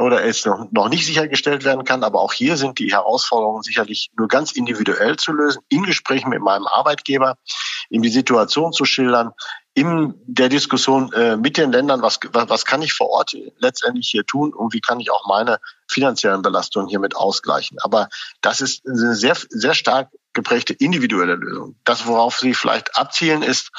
oder 0.00 0.24
es 0.24 0.46
noch, 0.46 0.66
noch 0.70 0.88
nicht 0.88 1.04
sichergestellt 1.04 1.64
werden 1.64 1.84
kann. 1.84 2.02
Aber 2.04 2.20
auch 2.20 2.32
hier 2.32 2.56
sind 2.56 2.78
die 2.78 2.90
Herausforderungen 2.90 3.62
sicherlich 3.62 4.10
nur 4.16 4.28
ganz 4.28 4.52
individuell 4.52 5.16
zu 5.16 5.32
lösen, 5.32 5.60
in 5.68 5.82
Gesprächen 5.82 6.30
mit 6.30 6.40
meinem 6.40 6.66
Arbeitgeber, 6.66 7.36
ihm 7.90 8.00
die 8.00 8.08
Situation 8.08 8.72
zu 8.72 8.86
schildern, 8.86 9.32
in 9.78 10.14
der 10.26 10.48
Diskussion 10.48 11.12
äh, 11.12 11.36
mit 11.36 11.56
den 11.56 11.70
Ländern, 11.70 12.02
was, 12.02 12.18
was 12.32 12.64
kann 12.64 12.82
ich 12.82 12.92
vor 12.92 13.10
Ort 13.10 13.36
letztendlich 13.58 14.08
hier 14.08 14.24
tun 14.26 14.52
und 14.52 14.74
wie 14.74 14.80
kann 14.80 14.98
ich 14.98 15.12
auch 15.12 15.24
meine 15.28 15.60
finanziellen 15.86 16.42
Belastungen 16.42 16.88
hiermit 16.88 17.14
ausgleichen. 17.14 17.78
Aber 17.82 18.08
das 18.40 18.60
ist 18.60 18.82
sehr, 18.84 19.36
sehr 19.50 19.74
stark 19.74 20.10
geprägte 20.38 20.72
individuelle 20.72 21.34
Lösung. 21.34 21.74
Das, 21.84 22.06
worauf 22.06 22.38
Sie 22.38 22.54
vielleicht 22.54 22.96
abzielen, 22.96 23.42
ist, 23.42 23.72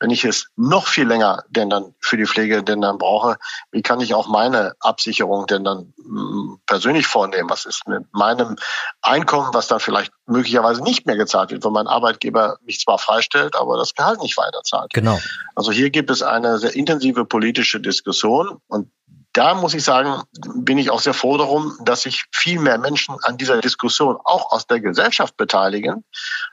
wenn 0.00 0.08
ich 0.08 0.24
es 0.24 0.46
noch 0.56 0.86
viel 0.86 1.06
länger 1.06 1.44
denn 1.50 1.68
dann 1.68 1.94
für 2.00 2.16
die 2.16 2.24
Pflege 2.24 2.62
denn 2.62 2.80
dann 2.80 2.96
brauche, 2.96 3.36
wie 3.72 3.82
kann 3.82 4.00
ich 4.00 4.14
auch 4.14 4.26
meine 4.26 4.72
Absicherung 4.80 5.46
denn 5.46 5.64
dann 5.64 5.92
mm, 5.98 6.60
persönlich 6.66 7.06
vornehmen? 7.06 7.50
Was 7.50 7.66
ist 7.66 7.86
mit 7.86 8.04
meinem 8.12 8.56
Einkommen, 9.02 9.52
was 9.52 9.68
dann 9.68 9.80
vielleicht 9.80 10.10
möglicherweise 10.24 10.82
nicht 10.82 11.04
mehr 11.04 11.16
gezahlt 11.16 11.50
wird, 11.50 11.62
wenn 11.62 11.72
mein 11.72 11.88
Arbeitgeber 11.88 12.56
mich 12.62 12.80
zwar 12.80 12.98
freistellt, 12.98 13.54
aber 13.54 13.76
das 13.76 13.94
Gehalt 13.94 14.22
nicht 14.22 14.38
weiterzahlt? 14.38 14.94
Genau. 14.94 15.18
Also 15.54 15.72
hier 15.72 15.90
gibt 15.90 16.10
es 16.10 16.22
eine 16.22 16.58
sehr 16.58 16.74
intensive 16.74 17.26
politische 17.26 17.80
Diskussion 17.80 18.62
und 18.66 18.90
da 19.38 19.54
muss 19.54 19.72
ich 19.72 19.84
sagen, 19.84 20.24
bin 20.56 20.78
ich 20.78 20.90
auch 20.90 20.98
sehr 20.98 21.14
froh 21.14 21.36
darum, 21.36 21.78
dass 21.82 22.02
sich 22.02 22.24
viel 22.32 22.58
mehr 22.58 22.76
Menschen 22.76 23.16
an 23.22 23.36
dieser 23.36 23.60
Diskussion 23.60 24.18
auch 24.24 24.50
aus 24.50 24.66
der 24.66 24.80
Gesellschaft 24.80 25.36
beteiligen, 25.36 26.04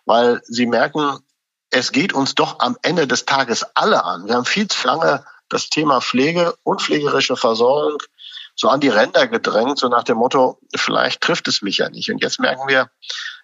weil 0.05 0.39
sie 0.43 0.67
merken, 0.67 1.17
es 1.71 1.91
geht 1.91 2.13
uns 2.13 2.35
doch 2.35 2.59
am 2.59 2.77
Ende 2.83 3.07
des 3.07 3.25
Tages 3.25 3.65
alle 3.73 4.03
an. 4.03 4.27
Wir 4.27 4.35
haben 4.35 4.45
viel 4.45 4.67
zu 4.67 4.85
lange 4.85 5.25
das 5.49 5.69
Thema 5.69 5.99
Pflege 5.99 6.53
und 6.61 6.79
pflegerische 6.79 7.35
Versorgung 7.35 7.97
so 8.55 8.69
an 8.69 8.81
die 8.81 8.89
Ränder 8.89 9.27
gedrängt, 9.27 9.79
so 9.79 9.89
nach 9.89 10.03
dem 10.03 10.17
Motto, 10.17 10.59
vielleicht 10.75 11.21
trifft 11.21 11.47
es 11.47 11.63
mich 11.63 11.79
ja 11.79 11.89
nicht. 11.89 12.11
Und 12.11 12.21
jetzt 12.21 12.39
merken 12.39 12.67
wir, 12.67 12.91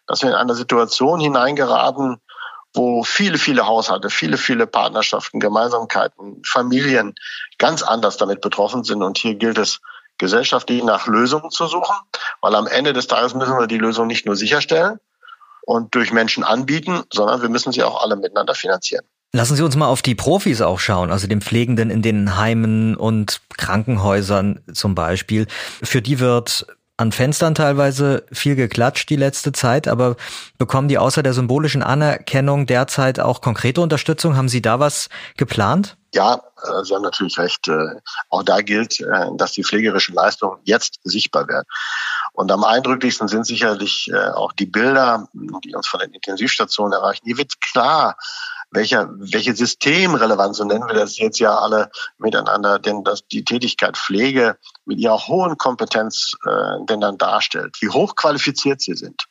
dass 0.06 0.22
wir 0.22 0.30
in 0.30 0.36
eine 0.36 0.54
Situation 0.54 1.20
hineingeraten, 1.20 2.22
wo 2.74 3.04
viele, 3.04 3.38
viele 3.38 3.68
Haushalte, 3.68 4.10
viele, 4.10 4.38
viele 4.38 4.68
Partnerschaften, 4.68 5.40
Gemeinsamkeiten, 5.40 6.42
Familien 6.46 7.14
ganz 7.58 7.84
anders 7.84 8.18
damit 8.18 8.42
betroffen 8.42 8.84
sind. 8.84 9.04
Und 9.04 9.18
hier 9.18 9.36
gilt 9.36 9.58
es, 9.58 9.80
gesellschaftlich 10.22 10.84
nach 10.84 11.08
Lösungen 11.08 11.50
zu 11.50 11.66
suchen, 11.66 11.96
weil 12.42 12.54
am 12.54 12.68
Ende 12.68 12.94
des 12.94 13.08
Tages 13.08 13.34
müssen 13.34 13.58
wir 13.58 13.66
die 13.66 13.80
Lösung 13.80 14.06
nicht 14.06 14.28
nur 14.28 14.36
sicherstellen 14.36 15.00
und 15.64 15.96
durch 15.96 16.14
Menschen 16.14 16.44
anbieten, 16.44 17.02
sondern 17.12 17.42
wir 17.42 17.50
müssen 17.50 17.72
sie 17.72 17.84
auch 17.84 18.04
alle 18.04 18.16
miteinander 18.16 18.54
finanzieren. 18.54 19.04
Lassen 19.34 19.56
Sie 19.56 19.64
uns 19.64 19.76
mal 19.76 19.88
auf 19.88 20.02
die 20.02 20.14
Profis 20.14 20.62
auch 20.62 20.80
schauen, 20.80 21.10
also 21.10 21.26
den 21.26 21.42
Pflegenden 21.42 21.90
in 21.90 22.02
den 22.02 22.38
Heimen 22.38 22.96
und 22.96 23.42
Krankenhäusern 23.58 24.62
zum 24.74 24.94
Beispiel. 24.94 25.48
Für 25.82 26.02
die 26.02 26.20
wird 26.20 26.68
an 27.02 27.12
Fenstern 27.12 27.56
teilweise 27.56 28.26
viel 28.32 28.56
geklatscht 28.56 29.10
die 29.10 29.16
letzte 29.16 29.52
Zeit, 29.52 29.88
aber 29.88 30.16
bekommen 30.58 30.88
die 30.88 30.98
außer 30.98 31.24
der 31.24 31.34
symbolischen 31.34 31.84
Anerkennung 31.84 32.68
derzeit 32.68 33.20
auch 33.20 33.42
konkrete 33.42 33.82
Unterstützung? 33.82 34.38
Haben 34.38 34.50
Sie 34.50 34.62
da 34.62 34.80
was 34.80 35.10
geplant? 35.36 35.98
Ja, 36.14 36.42
äh, 36.64 36.84
Sie 36.84 36.94
haben 36.94 37.02
natürlich 37.04 37.38
recht. 37.38 37.68
Äh, 37.68 37.96
auch 38.30 38.44
da 38.44 38.62
gilt, 38.62 39.00
äh, 39.00 39.28
dass 39.36 39.54
die 39.54 39.64
pflegerischen 39.64 40.14
Leistungen 40.14 40.60
jetzt 40.64 41.00
sichtbar 41.04 41.48
werden. 41.48 41.66
Und 42.34 42.52
am 42.52 42.64
eindrücklichsten 42.64 43.28
sind 43.28 43.46
sicherlich 43.46 44.10
auch 44.36 44.54
die 44.54 44.66
Bilder, 44.66 45.28
die 45.34 45.76
uns 45.76 45.86
von 45.86 46.00
den 46.00 46.14
Intensivstationen 46.14 46.94
erreichen. 46.94 47.26
Hier 47.26 47.38
wird 47.38 47.60
klar, 47.60 48.16
welcher, 48.72 49.10
welche 49.18 49.54
Systemrelevanz, 49.54 50.58
so 50.58 50.64
nennen 50.64 50.88
wir 50.88 50.96
das 50.96 51.18
jetzt 51.18 51.40
ja 51.40 51.58
alle 51.58 51.92
miteinander, 52.18 52.80
denn 52.80 53.04
dass 53.04 53.28
die 53.28 53.44
Tätigkeit 53.44 53.98
Pflege 53.98 54.58
mit 54.86 55.00
ihrer 55.00 55.28
hohen 55.28 55.58
Kompetenz 55.58 56.34
äh, 56.46 56.86
denn 56.86 57.02
dann 57.02 57.18
darstellt, 57.18 57.78
wie 57.82 57.90
hochqualifiziert 57.90 58.82
sie 58.82 58.96
sind 58.96 59.28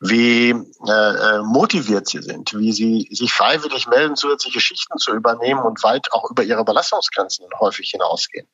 wie 0.00 0.50
äh, 0.50 0.92
äh, 0.92 1.42
motiviert 1.42 2.08
sie 2.08 2.20
sind, 2.20 2.52
wie 2.54 2.72
sie 2.72 3.08
sich 3.10 3.32
freiwillig 3.32 3.86
melden, 3.86 4.16
zusätzliche 4.16 4.60
Schichten 4.60 4.98
zu 4.98 5.12
übernehmen 5.12 5.60
und 5.60 5.82
weit 5.82 6.12
auch 6.12 6.30
über 6.30 6.42
ihre 6.42 6.64
Belastungsgrenzen 6.64 7.46
häufig 7.58 7.90
hinausgehen. 7.90 8.48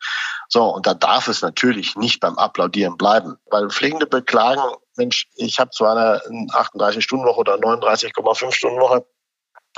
So, 0.48 0.64
und 0.64 0.86
da 0.86 0.94
darf 0.94 1.28
es 1.28 1.42
natürlich 1.42 1.96
nicht 1.96 2.20
beim 2.20 2.38
Applaudieren 2.38 2.96
bleiben, 2.96 3.38
weil 3.50 3.70
Pflegende 3.70 4.06
beklagen, 4.06 4.62
Mensch, 4.96 5.28
ich 5.36 5.58
habe 5.58 5.70
zwar 5.70 5.96
eine 5.96 6.20
38-Stunden-Woche 6.52 7.40
oder 7.40 7.54
39,5-Stunden-Woche, 7.56 9.06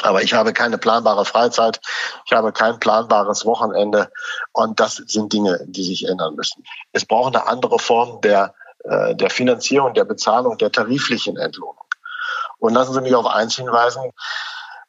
aber 0.03 0.23
ich 0.23 0.35
habe 0.35 0.53
keine 0.53 0.79
planbare 0.79 1.25
Freizeit, 1.25 1.81
ich 2.27 2.33
habe 2.33 2.53
kein 2.53 2.81
planbares 2.81 3.47
Wochenende 3.47 4.11
und 4.53 4.81
das 4.81 4.97
sind 4.97 5.33
Dinge, 5.33 5.61
die 5.67 5.85
sich 5.85 6.09
ändern 6.09 6.35
müssen. 6.35 6.65
Es 6.93 7.05
braucht 7.05 7.35
eine 7.35 7.47
andere 7.47 7.79
Form 7.79 8.21
der, 8.21 8.55
äh, 8.85 9.15
der 9.15 9.31
Finanzierung, 9.31 9.95
der 9.95 10.05
Bezahlung, 10.05 10.59
der 10.59 10.73
tariflichen 10.73 11.37
Entlohnung. 11.37 11.77
Und 12.59 12.75
lassen 12.75 12.95
Sie 12.95 13.01
mich 13.01 13.15
auf 13.15 13.27
eins 13.27 13.57
hinweisen. 13.57 14.11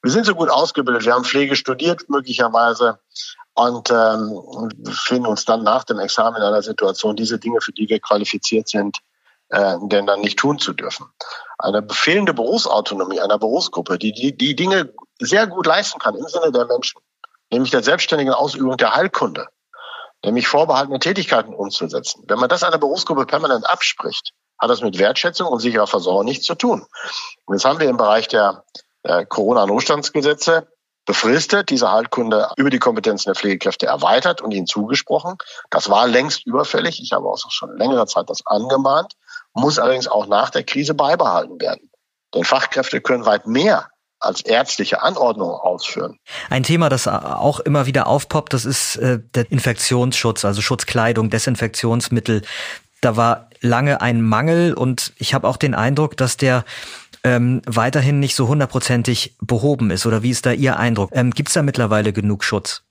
Wir 0.02 0.12
sind 0.12 0.26
so 0.26 0.36
gut 0.36 0.50
ausgebildet, 0.50 1.06
wir 1.06 1.14
haben 1.14 1.26
Pflege 1.26 1.56
studiert 1.56 2.10
möglicherweise 2.10 3.00
und 3.54 3.90
ähm, 3.92 4.70
finden 4.92 5.28
uns 5.28 5.46
dann 5.46 5.64
nach 5.64 5.84
dem 5.84 6.00
Examen 6.00 6.38
in 6.38 6.44
einer 6.44 6.62
Situation, 6.62 7.16
diese 7.16 7.40
Dinge, 7.40 7.62
für 7.62 7.72
die 7.72 7.90
wir 7.90 8.00
qualifiziert 8.00 8.68
sind, 8.68 9.00
äh, 9.50 9.76
denn 9.84 10.06
dann 10.06 10.22
nicht 10.22 10.40
tun 10.40 10.60
zu 10.60 10.74
dürfen. 10.74 11.08
Eine 11.58 11.82
befehlende 11.82 12.34
Berufsautonomie 12.34 13.20
einer 13.20 13.38
Berufsgruppe, 13.38 13.98
die, 13.98 14.12
die 14.12 14.36
die 14.36 14.56
Dinge 14.56 14.94
sehr 15.20 15.48
gut 15.48 15.66
leisten 15.66 16.00
kann 16.00 16.16
im 16.16 16.28
Sinne 16.28 16.52
der 16.52 16.66
Menschen, 16.66 17.00
nämlich 17.52 17.72
der 17.72 17.84
selbstständigen 17.84 18.34
Ausübung 18.34 18.78
der 18.78 18.96
Heilkunde, 18.96 19.48
nämlich 20.24 20.48
vorbehaltene 20.48 21.00
Tätigkeiten 21.00 21.54
umzusetzen. 21.54 22.24
Wenn 22.28 22.40
man 22.40 22.50
das 22.50 22.64
einer 22.64 22.78
Berufsgruppe 22.78 23.26
permanent 23.26 23.70
abspricht, 23.70 24.32
hat 24.58 24.70
das 24.70 24.82
mit 24.82 24.98
Wertschätzung 24.98 25.48
und 25.48 25.60
sicherer 25.60 25.88
Versorgung 25.88 26.26
nichts 26.26 26.46
zu 26.46 26.56
tun. 26.56 26.86
Und 27.46 27.56
jetzt 27.56 27.66
haben 27.66 27.80
wir 27.80 27.90
im 27.90 27.98
Bereich 27.98 28.28
der 28.28 28.64
äh, 29.04 29.26
Corona-Notstandsgesetze 29.26 30.68
befristet, 31.06 31.70
diese 31.70 31.92
Heilkunde 31.92 32.50
über 32.58 32.72
die 32.72 32.80
Kompetenzen 32.80 33.30
der 33.30 33.36
Pflegekräfte 33.36 33.86
erweitert 33.86 34.42
und 34.42 34.52
ihnen 34.52 34.66
zugesprochen. 34.66 35.38
Das 35.70 35.90
war 35.90 36.08
längst 36.08 36.48
überfällig. 36.48 37.00
Ich 37.00 37.12
habe 37.12 37.28
auch 37.28 37.38
schon 37.52 37.78
längere 37.78 38.08
Zeit 38.08 38.30
das 38.30 38.46
angemahnt 38.46 39.14
muss 39.56 39.80
allerdings 39.80 40.08
auch 40.08 40.28
nach 40.28 40.52
der 40.52 40.64
Krise 40.64 40.94
beibehalten 40.94 41.60
werden. 41.60 41.90
Denn 42.34 42.44
Fachkräfte 42.44 43.02
können 43.02 43.26
weit 43.26 43.48
mehr 43.48 43.88
als 44.20 44.42
ärztliche 44.42 45.02
Anordnungen 45.02 45.56
ausführen. 45.56 46.20
Ein 46.50 46.64
Thema, 46.64 46.90
das 46.90 47.08
auch 47.08 47.60
immer 47.60 47.86
wieder 47.86 48.08
aufpoppt, 48.08 48.54
das 48.54 48.66
ist 48.66 48.98
äh, 48.98 49.20
der 49.34 49.52
Infektionsschutz, 49.52 50.46
also 50.46 50.62
Schutzkleidung, 50.62 51.30
Desinfektionsmittel. 51.30 52.42
Da 53.02 53.18
war 53.18 53.50
lange 53.62 54.02
ein 54.02 54.22
Mangel 54.22 54.74
und 54.74 55.14
ich 55.18 55.34
habe 55.34 55.48
auch 55.48 55.58
den 55.58 55.76
Eindruck, 55.76 56.18
dass 56.18 56.38
der 56.38 56.66
ähm, 57.24 57.62
weiterhin 57.66 58.20
nicht 58.20 58.36
so 58.36 58.48
hundertprozentig 58.48 59.36
behoben 59.42 59.92
ist. 59.92 60.06
Oder 60.06 60.24
wie 60.24 60.32
ist 60.32 60.46
da 60.46 60.52
Ihr 60.52 60.78
Eindruck? 60.78 61.12
Ähm, 61.14 61.32
Gibt 61.32 61.50
es 61.50 61.54
da 61.54 61.62
mittlerweile 61.62 62.14
genug 62.14 62.44
Schutz? 62.44 62.84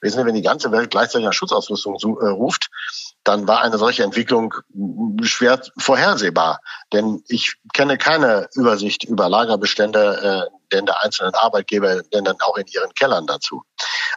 Wissen 0.00 0.20
Sie, 0.20 0.26
wenn 0.26 0.34
die 0.34 0.42
ganze 0.42 0.70
Welt 0.72 0.90
gleichzeitig 0.90 1.26
nach 1.26 1.32
Schutzausrüstung 1.32 2.18
äh, 2.20 2.26
ruft, 2.26 2.70
dann 3.26 3.48
war 3.48 3.62
eine 3.62 3.76
solche 3.76 4.04
Entwicklung 4.04 4.54
schwer 5.22 5.60
vorhersehbar. 5.78 6.60
Denn 6.92 7.24
ich 7.26 7.56
kenne 7.74 7.98
keine 7.98 8.48
Übersicht 8.54 9.02
über 9.02 9.28
Lagerbestände 9.28 10.48
äh, 10.50 10.56
denn 10.72 10.86
der 10.86 11.02
einzelnen 11.04 11.34
Arbeitgeber, 11.34 12.02
denn 12.02 12.24
dann 12.24 12.40
auch 12.40 12.56
in 12.56 12.66
ihren 12.66 12.92
Kellern 12.94 13.26
dazu. 13.26 13.62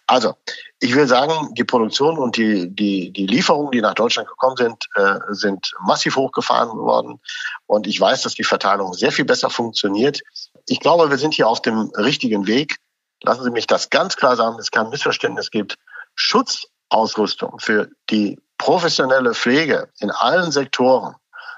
Also, 0.07 0.35
ich 0.79 0.95
will 0.95 1.07
sagen, 1.07 1.53
die 1.53 1.63
Produktion 1.63 2.17
und 2.17 2.37
die, 2.37 2.73
die, 2.73 3.11
die 3.11 3.27
Lieferungen, 3.27 3.71
die 3.71 3.81
nach 3.81 3.93
Deutschland 3.93 4.27
gekommen 4.27 4.57
sind, 4.57 4.85
äh, 4.95 5.19
sind 5.29 5.73
massiv 5.81 6.15
hochgefahren 6.15 6.77
worden. 6.77 7.19
Und 7.67 7.87
ich 7.87 7.99
weiß, 7.99 8.23
dass 8.23 8.33
die 8.33 8.43
Verteilung 8.43 8.93
sehr 8.93 9.11
viel 9.11 9.25
besser 9.25 9.49
funktioniert. 9.49 10.21
Ich 10.67 10.79
glaube, 10.79 11.09
wir 11.09 11.17
sind 11.17 11.33
hier 11.33 11.47
auf 11.47 11.61
dem 11.61 11.91
richtigen 11.95 12.47
Weg. 12.47 12.77
Lassen 13.21 13.43
Sie 13.43 13.51
mich 13.51 13.67
das 13.67 13.89
ganz 13.89 14.15
klar 14.15 14.35
sagen, 14.35 14.57
es 14.59 14.71
kein 14.71 14.89
Missverständnis 14.89 15.51
gibt. 15.51 15.77
Schutzausrüstung 16.15 17.59
für 17.59 17.89
die 18.09 18.39
professionelle 18.59 19.33
Pflege 19.33 19.89
in 19.99 20.11
allen 20.11 20.51
Sektoren 20.51 21.15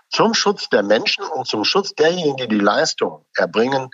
zum 0.09 0.33
Schutz 0.33 0.69
der 0.69 0.83
Menschen 0.83 1.25
und 1.25 1.47
zum 1.47 1.65
Schutz 1.65 1.93
derjenigen, 1.93 2.37
die 2.37 2.47
die 2.47 2.59
Leistung 2.59 3.25
erbringen, 3.35 3.89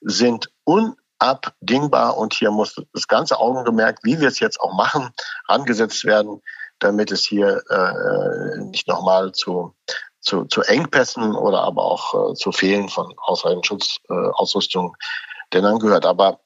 sind 0.00 0.50
unabdingbar. 0.64 2.16
Und 2.16 2.32
hier 2.32 2.50
muss 2.50 2.76
das 2.94 3.08
ganze 3.08 3.38
Augengemerk, 3.38 3.98
wie 4.02 4.20
wir 4.20 4.28
es 4.28 4.40
jetzt 4.40 4.60
auch 4.60 4.72
machen, 4.72 5.10
angesetzt 5.46 6.04
werden, 6.04 6.40
damit 6.78 7.10
es 7.10 7.24
hier 7.24 7.62
äh, 7.68 8.58
nicht 8.60 8.88
nochmal 8.88 9.32
zu, 9.32 9.74
zu, 10.20 10.44
zu 10.44 10.62
Engpässen 10.62 11.34
oder 11.34 11.62
aber 11.62 11.84
auch 11.84 12.32
äh, 12.32 12.34
zu 12.34 12.52
Fehlen 12.52 12.88
von 12.88 13.14
ausreichend 13.18 13.66
Schutzausrüstung 13.66 14.94
äh, 14.94 15.04
denn 15.52 15.64
dann 15.64 15.78
gehört. 15.78 16.06
Aber 16.06 16.40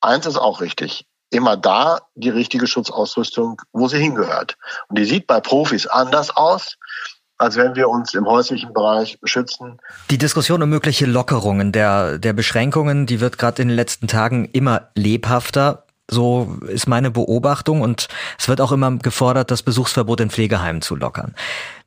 eins 0.00 0.26
ist 0.26 0.38
auch 0.38 0.60
richtig 0.60 1.06
immer 1.36 1.56
da 1.56 2.00
die 2.14 2.30
richtige 2.30 2.66
Schutzausrüstung, 2.66 3.62
wo 3.72 3.88
sie 3.88 3.98
hingehört. 3.98 4.56
Und 4.88 4.98
die 4.98 5.04
sieht 5.04 5.26
bei 5.26 5.40
Profis 5.40 5.86
anders 5.86 6.36
aus, 6.36 6.76
als 7.38 7.56
wenn 7.56 7.76
wir 7.76 7.88
uns 7.88 8.14
im 8.14 8.26
häuslichen 8.26 8.72
Bereich 8.72 9.18
schützen. 9.24 9.78
Die 10.10 10.18
Diskussion 10.18 10.62
um 10.62 10.68
mögliche 10.68 11.06
Lockerungen 11.06 11.72
der, 11.72 12.18
der 12.18 12.32
Beschränkungen, 12.32 13.06
die 13.06 13.20
wird 13.20 13.38
gerade 13.38 13.62
in 13.62 13.68
den 13.68 13.76
letzten 13.76 14.08
Tagen 14.08 14.46
immer 14.52 14.88
lebhafter. 14.94 15.84
So 16.08 16.56
ist 16.68 16.86
meine 16.86 17.10
Beobachtung 17.10 17.80
und 17.80 18.08
es 18.38 18.48
wird 18.48 18.60
auch 18.60 18.70
immer 18.70 18.92
gefordert, 18.96 19.50
das 19.50 19.64
Besuchsverbot 19.64 20.20
in 20.20 20.30
Pflegeheimen 20.30 20.80
zu 20.80 20.94
lockern. 20.94 21.34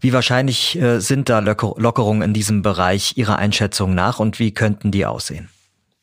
Wie 0.02 0.12
wahrscheinlich 0.12 0.78
äh, 0.78 1.00
sind 1.00 1.30
da 1.30 1.40
Lockerungen 1.40 2.22
in 2.22 2.34
diesem 2.34 2.62
Bereich 2.62 3.16
Ihrer 3.16 3.38
Einschätzung 3.38 3.96
nach 3.96 4.20
und 4.20 4.38
wie 4.38 4.54
könnten 4.54 4.92
die 4.92 5.06
aussehen? 5.06 5.50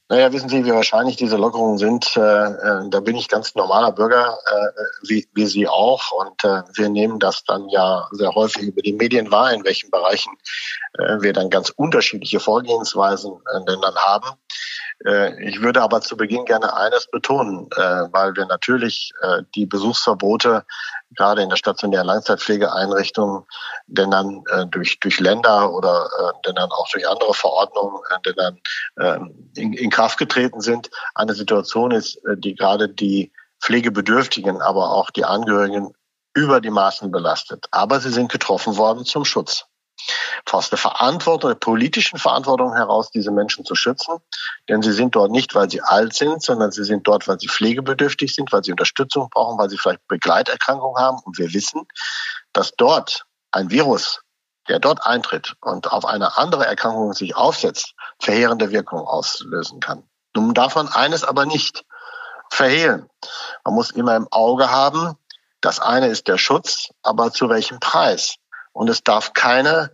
Naja, 0.08 0.32
wissen 0.32 0.48
Sie, 0.48 0.64
wie 0.64 0.72
wahrscheinlich 0.72 1.16
diese 1.16 1.36
Lockerungen 1.36 1.78
sind? 1.78 2.16
Äh, 2.16 2.20
äh, 2.20 2.88
da 2.90 3.00
bin 3.00 3.16
ich 3.16 3.28
ganz 3.28 3.56
normaler 3.56 3.90
Bürger, 3.90 4.38
äh, 4.46 5.08
wie, 5.08 5.26
wie 5.34 5.46
Sie 5.46 5.66
auch. 5.66 6.12
Und 6.12 6.44
äh, 6.44 6.62
wir 6.74 6.88
nehmen 6.88 7.18
das 7.18 7.42
dann 7.42 7.68
ja 7.70 8.06
sehr 8.12 8.32
häufig 8.32 8.68
über 8.68 8.82
die 8.82 8.92
Medien 8.92 9.32
wahr, 9.32 9.52
in 9.52 9.64
welchen 9.64 9.90
Bereichen 9.90 10.32
äh, 10.98 11.20
wir 11.20 11.32
dann 11.32 11.50
ganz 11.50 11.70
unterschiedliche 11.70 12.38
Vorgehensweisen 12.38 13.32
äh, 13.32 13.64
denn 13.64 13.80
dann 13.80 13.96
haben. 13.96 14.28
Äh, 15.04 15.48
ich 15.48 15.61
würde 15.61 15.82
aber 15.82 16.00
zu 16.00 16.16
Beginn 16.16 16.44
gerne 16.44 16.74
eines 16.74 17.06
betonen, 17.11 17.68
äh, 17.76 17.80
weil 18.12 18.35
wir 18.35 18.46
natürlich 18.46 19.12
äh, 19.20 19.42
die 19.54 19.66
Besuchsverbote 19.66 20.64
gerade 21.14 21.42
in 21.42 21.48
der 21.48 21.56
stationären 21.56 22.06
Langzeitpflegeeinrichtung, 22.06 23.46
denn 23.87 24.11
dann 24.11 24.42
durch, 24.70 24.98
durch 24.98 25.20
Länder 25.20 25.72
oder 25.72 26.11
denn 26.44 26.56
dann 26.56 26.70
auch 26.70 26.88
durch 26.90 27.09
andere 27.09 27.32
Verordnungen, 27.32 28.02
denn 28.26 28.35
dann 28.37 28.61
ähm, 29.00 29.52
in, 29.54 29.72
in 29.72 29.90
Kraft 29.90 30.18
getreten 30.18 30.61
sind, 30.61 30.90
eine 31.14 31.32
Situation 31.32 31.92
ist, 31.92 32.20
die 32.38 32.56
gerade 32.56 32.88
die 32.88 33.32
Pflegebedürftigen, 33.62 34.61
aber 34.61 34.90
auch 34.90 35.11
die 35.11 35.24
Angehörigen 35.24 35.94
über 36.35 36.61
die 36.61 36.70
Maßen 36.70 37.11
belastet. 37.12 37.66
Aber 37.70 38.00
sie 38.00 38.11
sind 38.11 38.30
getroffen 38.30 38.76
worden 38.76 39.04
zum 39.04 39.24
Schutz 39.24 39.64
aus 40.56 40.70
der 40.70 40.78
Verantwortung, 40.78 41.50
der 41.50 41.56
politischen 41.56 42.18
Verantwortung 42.18 42.74
heraus, 42.74 43.11
diese 43.11 43.30
Menschen 43.30 43.64
zu 43.66 43.74
schützen. 43.74 44.16
Denn 44.68 44.80
sie 44.80 44.92
sind 44.92 45.14
dort 45.14 45.30
nicht, 45.30 45.54
weil 45.54 45.70
sie 45.70 45.82
alt 45.82 46.14
sind, 46.14 46.42
sondern 46.42 46.72
sie 46.72 46.85
sind 46.85 47.06
dort, 47.06 47.28
weil 47.28 47.38
sie 47.38 47.48
pflegebedürftig 47.48 48.35
sind, 48.35 48.52
weil 48.52 48.64
sie 48.64 48.70
Unterstützung 48.70 49.28
brauchen, 49.30 49.59
weil 49.59 49.68
sie 49.68 49.76
vielleicht 49.76 50.06
Begleiterkrankungen 50.09 51.02
haben. 51.02 51.18
Und 51.24 51.38
wir 51.38 51.52
wissen, 51.52 51.87
dass 52.54 52.72
dort 52.76 53.26
ein 53.50 53.70
Virus, 53.70 54.22
der 54.68 54.78
dort 54.78 55.04
eintritt 55.04 55.54
und 55.61 55.92
auf 55.92 56.06
eine 56.06 56.38
andere 56.38 56.66
Erkrankung 56.66 57.12
sich 57.12 57.37
aufsetzt, 57.37 57.94
verheerende 58.20 58.70
Wirkung 58.70 59.00
auslösen 59.00 59.80
kann. 59.80 60.04
Nun 60.35 60.54
darf 60.54 60.74
man 60.74 60.88
eines 60.88 61.22
aber 61.22 61.44
nicht 61.44 61.85
verhehlen. 62.50 63.09
Man 63.64 63.74
muss 63.74 63.90
immer 63.90 64.16
im 64.16 64.28
Auge 64.30 64.70
haben, 64.70 65.16
das 65.61 65.80
eine 65.80 66.09
ist 66.09 66.28
der 66.28 66.38
Schutz, 66.38 66.88
aber 67.02 67.32
zu 67.32 67.48
welchem 67.48 67.80
Preis? 67.80 68.37
Und 68.76 68.90
es 68.90 69.02
darf 69.02 69.32
keine 69.32 69.90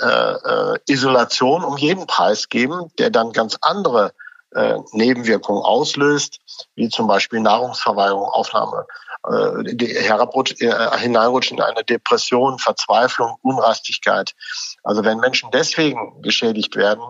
äh, 0.00 0.06
äh, 0.06 0.78
Isolation 0.86 1.64
um 1.64 1.78
jeden 1.78 2.06
Preis 2.06 2.50
geben, 2.50 2.92
der 2.98 3.08
dann 3.08 3.32
ganz 3.32 3.56
andere 3.62 4.12
äh, 4.54 4.76
Nebenwirkungen 4.92 5.62
auslöst, 5.62 6.40
wie 6.74 6.90
zum 6.90 7.06
Beispiel 7.06 7.40
Nahrungsverweigerung, 7.40 8.28
Aufnahme 8.28 8.86
äh, 9.26 10.02
herabrutsch, 10.02 10.60
äh, 10.60 10.98
hineinrutschen 10.98 11.56
in 11.56 11.64
eine 11.64 11.84
Depression, 11.84 12.58
Verzweiflung, 12.58 13.36
Unrastigkeit. 13.40 14.34
Also 14.82 15.04
wenn 15.04 15.20
Menschen 15.20 15.50
deswegen 15.50 16.20
geschädigt 16.20 16.76
werden, 16.76 17.02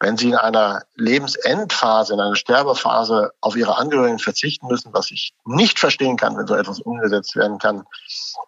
wenn 0.00 0.16
sie 0.16 0.30
in 0.30 0.36
einer 0.36 0.82
Lebensendphase, 0.96 2.14
in 2.14 2.20
einer 2.20 2.34
Sterbephase 2.34 3.32
auf 3.42 3.54
ihre 3.54 3.76
Angehörigen 3.76 4.18
verzichten 4.18 4.66
müssen, 4.66 4.92
was 4.94 5.10
ich 5.10 5.34
nicht 5.44 5.78
verstehen 5.78 6.16
kann, 6.16 6.36
wenn 6.36 6.46
so 6.46 6.54
etwas 6.54 6.80
umgesetzt 6.80 7.36
werden 7.36 7.58
kann, 7.58 7.84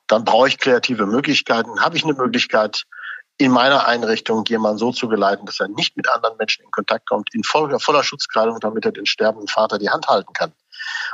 dann 0.06 0.24
brauche 0.24 0.48
ich 0.48 0.58
kreative 0.58 1.06
Möglichkeiten. 1.06 1.80
Habe 1.80 1.96
ich 1.96 2.04
eine 2.04 2.14
Möglichkeit, 2.14 2.84
in 3.38 3.50
meiner 3.50 3.86
Einrichtung 3.86 4.44
jemanden 4.46 4.78
so 4.78 4.92
zu 4.92 5.08
geleiten, 5.08 5.46
dass 5.46 5.60
er 5.60 5.68
nicht 5.68 5.96
mit 5.96 6.08
anderen 6.08 6.36
Menschen 6.36 6.64
in 6.64 6.70
Kontakt 6.70 7.08
kommt, 7.08 7.34
in 7.34 7.44
voller, 7.44 7.80
voller 7.80 8.04
Schutzkleidung, 8.04 8.60
damit 8.60 8.84
er 8.84 8.92
den 8.92 9.06
sterbenden 9.06 9.48
Vater 9.48 9.78
die 9.78 9.90
Hand 9.90 10.08
halten 10.08 10.32
kann? 10.32 10.52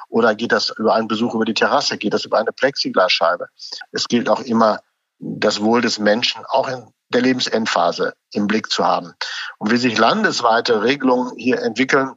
Oder 0.09 0.35
geht 0.35 0.53
das 0.53 0.71
über 0.79 0.95
einen 0.95 1.09
Besuch 1.09 1.35
über 1.35 1.45
die 1.45 1.55
Terrasse? 1.55 1.99
Geht 1.99 2.15
das 2.15 2.25
über 2.25 2.39
eine 2.39 2.53
Plexiglasscheibe? 2.53 3.49
Es 3.93 4.07
gilt 4.09 4.29
auch 4.29 4.41
immer, 4.41 4.81
das 5.19 5.61
Wohl 5.61 5.81
des 5.81 5.99
Menschen 5.99 6.45
auch 6.47 6.69
in 6.69 6.93
der 7.09 7.23
Lebensendphase 7.23 8.15
im 8.33 8.47
Blick 8.47 8.71
zu 8.71 8.85
haben. 8.85 9.15
Und 9.59 9.71
wie 9.71 9.77
sich 9.77 9.99
landesweite 9.99 10.83
Regelungen 10.83 11.37
hier 11.37 11.61
entwickeln, 11.63 12.13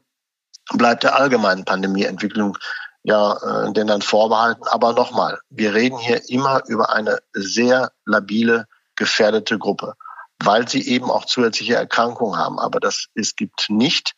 bleibt 0.74 1.04
der 1.04 1.16
allgemeinen 1.16 1.66
Pandemieentwicklung 1.66 2.58
ja 3.04 3.34
äh, 3.34 3.74
denn 3.74 3.88
dann 3.88 4.02
vorbehalten. 4.02 4.64
Aber 4.68 4.94
nochmal, 4.94 5.40
wir 5.50 5.74
reden 5.74 5.98
hier 5.98 6.30
immer 6.30 6.64
über 6.68 6.94
eine 6.94 7.20
sehr 7.34 7.92
labile, 8.06 8.68
gefährdete 8.96 9.58
Gruppe, 9.58 9.96
weil 10.40 10.68
sie 10.68 10.88
eben 10.88 11.10
auch 11.10 11.26
zusätzliche 11.26 11.76
Erkrankungen 11.76 12.38
haben. 12.38 12.60
Aber 12.60 12.80
das, 12.80 13.08
es 13.16 13.36
gibt 13.36 13.70
nicht 13.70 14.14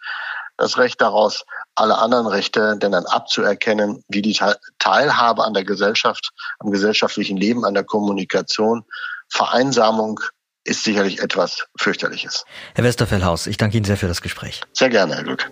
das 0.58 0.78
Recht 0.78 1.02
daraus, 1.02 1.46
alle 1.76 1.98
anderen 1.98 2.28
Rechte 2.28 2.78
denn 2.78 2.92
dann 2.92 3.06
abzuerkennen, 3.06 4.04
wie 4.08 4.22
die 4.22 4.40
Teilhabe 4.78 5.44
an 5.44 5.54
der 5.54 5.64
Gesellschaft, 5.64 6.32
am 6.60 6.70
gesellschaftlichen 6.72 7.38
Leben, 7.38 7.66
an 7.66 7.74
der 7.74 7.84
Kommunikation, 7.84 8.86
Vereinsamung, 9.30 10.20
ist 10.64 10.84
sicherlich 10.84 11.22
etwas 11.22 11.68
fürchterliches. 11.78 12.46
Herr 12.76 12.84
Westerfellhaus, 12.84 13.48
ich 13.48 13.58
danke 13.58 13.78
Ihnen 13.78 13.86
sehr 13.86 13.98
für 13.98 14.08
das 14.08 14.22
Gespräch. 14.22 14.62
Sehr 14.74 14.90
gerne, 14.90 15.16
Herr 15.16 15.24
Glück. 15.24 15.52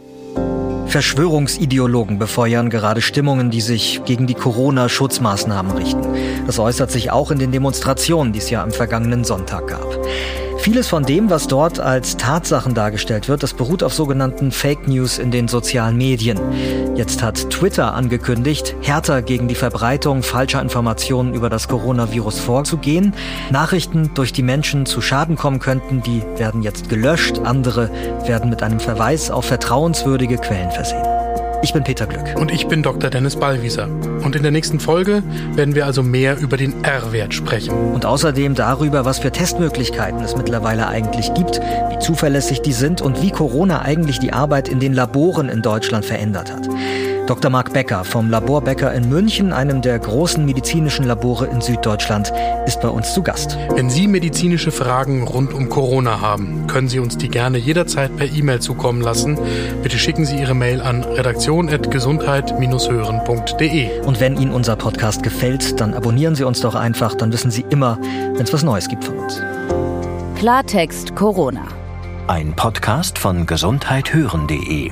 Verschwörungsideologen 0.87 2.19
befeuern 2.19 2.69
gerade 2.69 3.01
Stimmungen, 3.01 3.49
die 3.49 3.61
sich 3.61 4.01
gegen 4.03 4.27
die 4.27 4.33
Corona-Schutzmaßnahmen 4.33 5.77
richten. 5.77 6.45
Das 6.45 6.59
äußert 6.59 6.91
sich 6.91 7.11
auch 7.11 7.31
in 7.31 7.39
den 7.39 7.53
Demonstrationen, 7.53 8.33
die 8.33 8.39
es 8.39 8.49
ja 8.49 8.61
am 8.61 8.71
vergangenen 8.71 9.23
Sonntag 9.23 9.67
gab. 9.67 10.05
Vieles 10.61 10.87
von 10.87 11.03
dem, 11.03 11.31
was 11.31 11.47
dort 11.47 11.79
als 11.79 12.17
Tatsachen 12.17 12.75
dargestellt 12.75 13.27
wird, 13.27 13.41
das 13.41 13.55
beruht 13.55 13.81
auf 13.81 13.95
sogenannten 13.95 14.51
Fake 14.51 14.87
News 14.87 15.17
in 15.17 15.31
den 15.31 15.47
sozialen 15.47 15.97
Medien. 15.97 16.39
Jetzt 16.95 17.23
hat 17.23 17.49
Twitter 17.49 17.95
angekündigt, 17.95 18.75
härter 18.83 19.23
gegen 19.23 19.47
die 19.47 19.55
Verbreitung 19.55 20.21
falscher 20.21 20.61
Informationen 20.61 21.33
über 21.33 21.49
das 21.49 21.67
Coronavirus 21.67 22.39
vorzugehen. 22.39 23.15
Nachrichten, 23.49 24.11
durch 24.13 24.33
die 24.33 24.43
Menschen 24.43 24.85
zu 24.85 25.01
Schaden 25.01 25.35
kommen 25.35 25.57
könnten, 25.57 26.03
die 26.03 26.21
werden 26.37 26.61
jetzt 26.61 26.89
gelöscht. 26.89 27.39
Andere 27.39 27.89
werden 28.27 28.51
mit 28.51 28.61
einem 28.61 28.79
Verweis 28.79 29.31
auf 29.31 29.45
vertrauenswürdige 29.45 30.37
Quellen 30.37 30.69
versehen. 30.69 31.20
Ich 31.63 31.73
bin 31.73 31.83
Peter 31.83 32.07
Glück. 32.07 32.39
Und 32.39 32.51
ich 32.51 32.67
bin 32.67 32.81
Dr. 32.81 33.11
Dennis 33.11 33.35
Ballwieser. 33.35 33.87
Und 34.23 34.35
in 34.35 34.41
der 34.41 34.51
nächsten 34.51 34.79
Folge 34.79 35.21
werden 35.53 35.75
wir 35.75 35.85
also 35.85 36.01
mehr 36.01 36.39
über 36.39 36.57
den 36.57 36.83
R-Wert 36.83 37.35
sprechen. 37.35 37.93
Und 37.93 38.03
außerdem 38.03 38.55
darüber, 38.55 39.05
was 39.05 39.19
für 39.19 39.31
Testmöglichkeiten 39.31 40.21
es 40.21 40.35
mittlerweile 40.35 40.87
eigentlich 40.87 41.31
gibt, 41.35 41.61
wie 41.89 41.99
zuverlässig 41.99 42.61
die 42.61 42.73
sind 42.73 43.01
und 43.01 43.21
wie 43.21 43.29
Corona 43.29 43.83
eigentlich 43.83 44.19
die 44.19 44.33
Arbeit 44.33 44.69
in 44.69 44.79
den 44.79 44.93
Laboren 44.93 45.49
in 45.49 45.61
Deutschland 45.61 46.03
verändert 46.03 46.51
hat. 46.51 46.67
Dr. 47.31 47.49
Marc 47.49 47.71
Becker 47.71 48.03
vom 48.03 48.29
Labor 48.29 48.59
Becker 48.59 48.93
in 48.93 49.07
München, 49.07 49.53
einem 49.53 49.81
der 49.81 49.97
großen 49.97 50.43
medizinischen 50.43 51.05
Labore 51.05 51.45
in 51.45 51.61
Süddeutschland, 51.61 52.33
ist 52.65 52.81
bei 52.81 52.89
uns 52.89 53.13
zu 53.13 53.23
Gast. 53.23 53.57
Wenn 53.73 53.89
Sie 53.89 54.09
medizinische 54.09 54.73
Fragen 54.73 55.23
rund 55.23 55.53
um 55.53 55.69
Corona 55.69 56.19
haben, 56.19 56.67
können 56.67 56.89
Sie 56.89 56.99
uns 56.99 57.17
die 57.17 57.29
gerne 57.29 57.57
jederzeit 57.57 58.17
per 58.17 58.27
E-Mail 58.27 58.59
zukommen 58.59 58.99
lassen. 58.99 59.39
Bitte 59.81 59.97
schicken 59.97 60.25
Sie 60.25 60.41
Ihre 60.41 60.55
Mail 60.55 60.81
an 60.81 61.05
redaktion.gesundheit-hören.de. 61.05 64.01
Und 64.01 64.19
wenn 64.19 64.35
Ihnen 64.35 64.51
unser 64.51 64.75
Podcast 64.75 65.23
gefällt, 65.23 65.79
dann 65.79 65.93
abonnieren 65.93 66.35
Sie 66.35 66.43
uns 66.43 66.59
doch 66.59 66.75
einfach, 66.75 67.15
dann 67.15 67.31
wissen 67.31 67.49
Sie 67.49 67.63
immer, 67.69 67.97
wenn 68.33 68.43
es 68.43 68.51
was 68.51 68.63
Neues 68.63 68.89
gibt 68.89 69.05
von 69.05 69.17
uns. 69.17 69.41
Klartext 70.37 71.15
Corona. 71.15 71.63
Ein 72.27 72.53
Podcast 72.57 73.17
von 73.17 73.45
gesundheithören.de 73.45 74.91